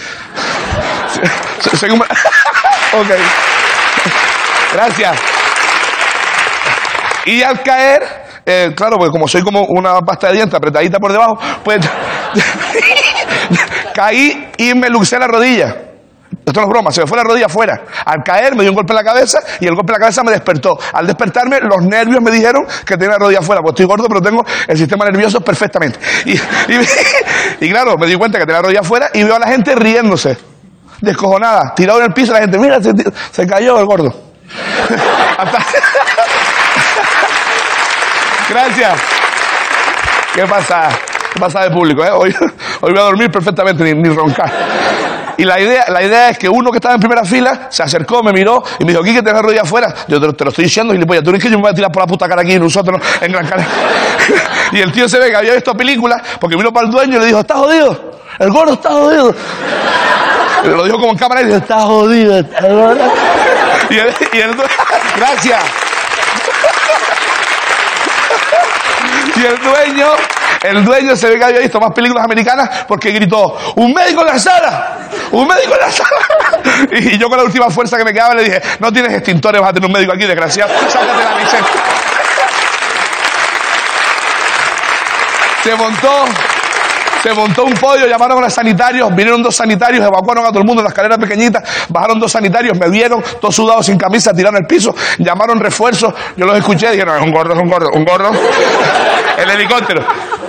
[2.90, 3.10] Ok.
[4.72, 5.18] Gracias.
[7.26, 8.02] Y al caer,
[8.46, 11.80] eh, claro, porque como soy como una pasta de dientes apretadita por debajo, pues
[13.94, 15.87] caí y me luxé la rodilla.
[16.48, 17.82] Esto no es broma, se me fue la rodilla afuera.
[18.06, 20.22] Al caer me dio un golpe en la cabeza y el golpe en la cabeza
[20.22, 20.78] me despertó.
[20.94, 23.60] Al despertarme, los nervios me dijeron que tenía la rodilla afuera.
[23.60, 25.98] Pues estoy gordo, pero tengo el sistema nervioso perfectamente.
[26.24, 26.38] Y,
[27.68, 30.38] claro, me di cuenta que tenía la rodilla afuera y veo a la gente riéndose,
[31.02, 34.08] descojonada, tirado en el piso, la gente, mira, se, cayó el gordo.
[38.48, 38.98] Gracias.
[40.34, 40.88] ¿Qué pasa?
[41.34, 42.02] ¿Qué pasa de público?
[42.02, 42.10] eh?
[42.10, 42.34] Hoy,
[42.80, 44.50] voy a dormir perfectamente, ni roncar.
[45.38, 48.22] Y la idea, la idea es que uno que estaba en primera fila se acercó,
[48.24, 49.94] me miró y me dijo, Quique, te la rodilla afuera.
[50.08, 51.22] Yo te, lo- te estoy diciendo, gilipollas.
[51.22, 52.68] Tú no es que yo me voy a tirar por la puta cara aquí un
[52.68, 53.68] sótano en Gran Canaria.
[54.72, 57.20] y el tío se ve que había visto películas porque vino para el dueño y
[57.20, 58.12] le dijo, ¿estás jodido?
[58.40, 59.34] El gordo está jodido.
[60.64, 62.38] Lo dijo como en cámara y dijo, está jodido.
[62.40, 63.12] está jodido".
[63.90, 64.38] Y el, y
[65.18, 65.62] Gracias.
[69.36, 70.08] Y el dueño,
[70.62, 74.26] el dueño se ve que había visto más películas americanas porque gritó, ¡un médico en
[74.26, 74.98] la sala!
[75.30, 76.08] ¡Un médico en la sala!
[76.90, 79.70] Y yo con la última fuerza que me quedaba le dije, no tienes extintores, vas
[79.70, 80.72] a tener un médico aquí, desgraciado.
[80.88, 81.82] Sácate la licencia.
[85.62, 86.24] Se montó,
[87.22, 90.64] se montó un podio, llamaron a los sanitarios, vinieron dos sanitarios, evacuaron a todo el
[90.64, 94.56] mundo en la escalera pequeñita, bajaron dos sanitarios, me vieron, todos sudados sin camisa, tiraron
[94.56, 98.04] al piso, llamaron refuerzos, yo los escuché, dijeron, es un gordo, es un gordo, un
[98.04, 98.30] gordo,
[99.38, 100.04] el helicóptero.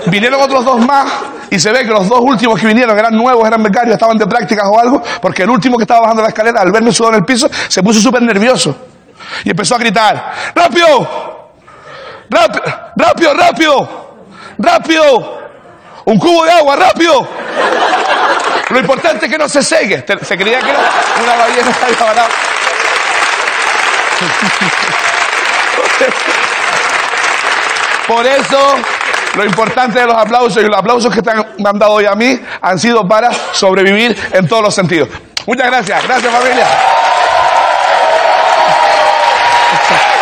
[0.06, 1.12] Vinieron otros dos más
[1.50, 4.28] y se ve que los dos últimos que vinieron eran nuevos, eran becarios, estaban de
[4.28, 7.20] prácticas o algo, porque el último que estaba bajando la escalera, al verme sudado en
[7.20, 8.76] el piso, se puso súper nervioso
[9.44, 11.50] y empezó a gritar, ¡rápido!
[12.30, 12.64] ¡Rápido!
[12.96, 13.90] ¡Rápido, rápido!
[14.58, 15.39] ¡Rápido!
[16.10, 17.28] ¡Un cubo de agua, rápido!
[18.70, 20.04] Lo importante es que no se seque.
[20.24, 20.80] Se creía que era
[21.24, 21.72] una ballena.
[28.08, 28.80] Por eso,
[29.36, 32.08] lo importante de los aplausos y los aplausos que te han me han dado hoy
[32.08, 35.10] a mí han sido para sobrevivir en todos los sentidos.
[35.46, 36.08] Muchas gracias.
[36.08, 36.66] Gracias, familia.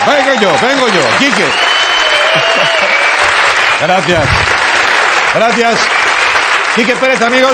[0.05, 1.45] Vengo yo, vengo yo, Quique.
[3.79, 4.56] Gracias.
[5.37, 5.77] Gracias.
[6.75, 7.51] Quique Pérez, amigos.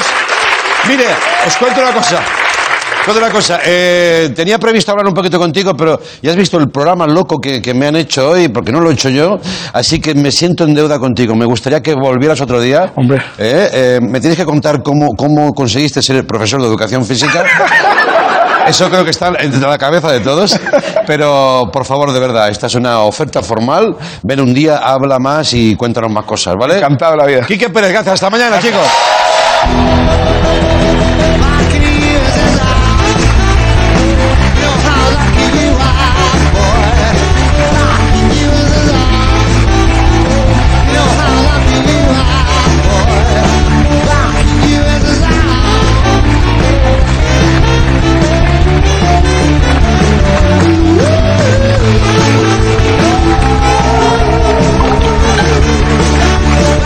[0.88, 1.04] Mire,
[1.46, 2.20] os cuento una cosa.
[2.20, 3.60] Os Cuento una cosa.
[3.66, 7.62] Eh, tenía previsto hablar un poquito contigo, pero ya has visto el programa loco que,
[7.62, 9.38] que me han hecho hoy, porque no lo he hecho yo.
[9.74, 11.36] Así que me siento en deuda contigo.
[11.36, 12.94] Me gustaría que volvieras otro día.
[12.96, 13.22] Hombre.
[13.38, 17.44] me tienes que contar cómo, cómo conseguiste ser profesor de educación física.
[18.68, 20.60] Eso creo que está entre la cabeza de todos.
[21.06, 23.96] Pero, por favor, de verdad, esta es una oferta formal.
[24.24, 26.78] Ven un día, habla más y cuéntanos más cosas, ¿vale?
[26.78, 27.42] Encantado la vida.
[27.46, 28.16] Quique Pérez, gracias.
[28.16, 28.88] Hasta mañana, chicos.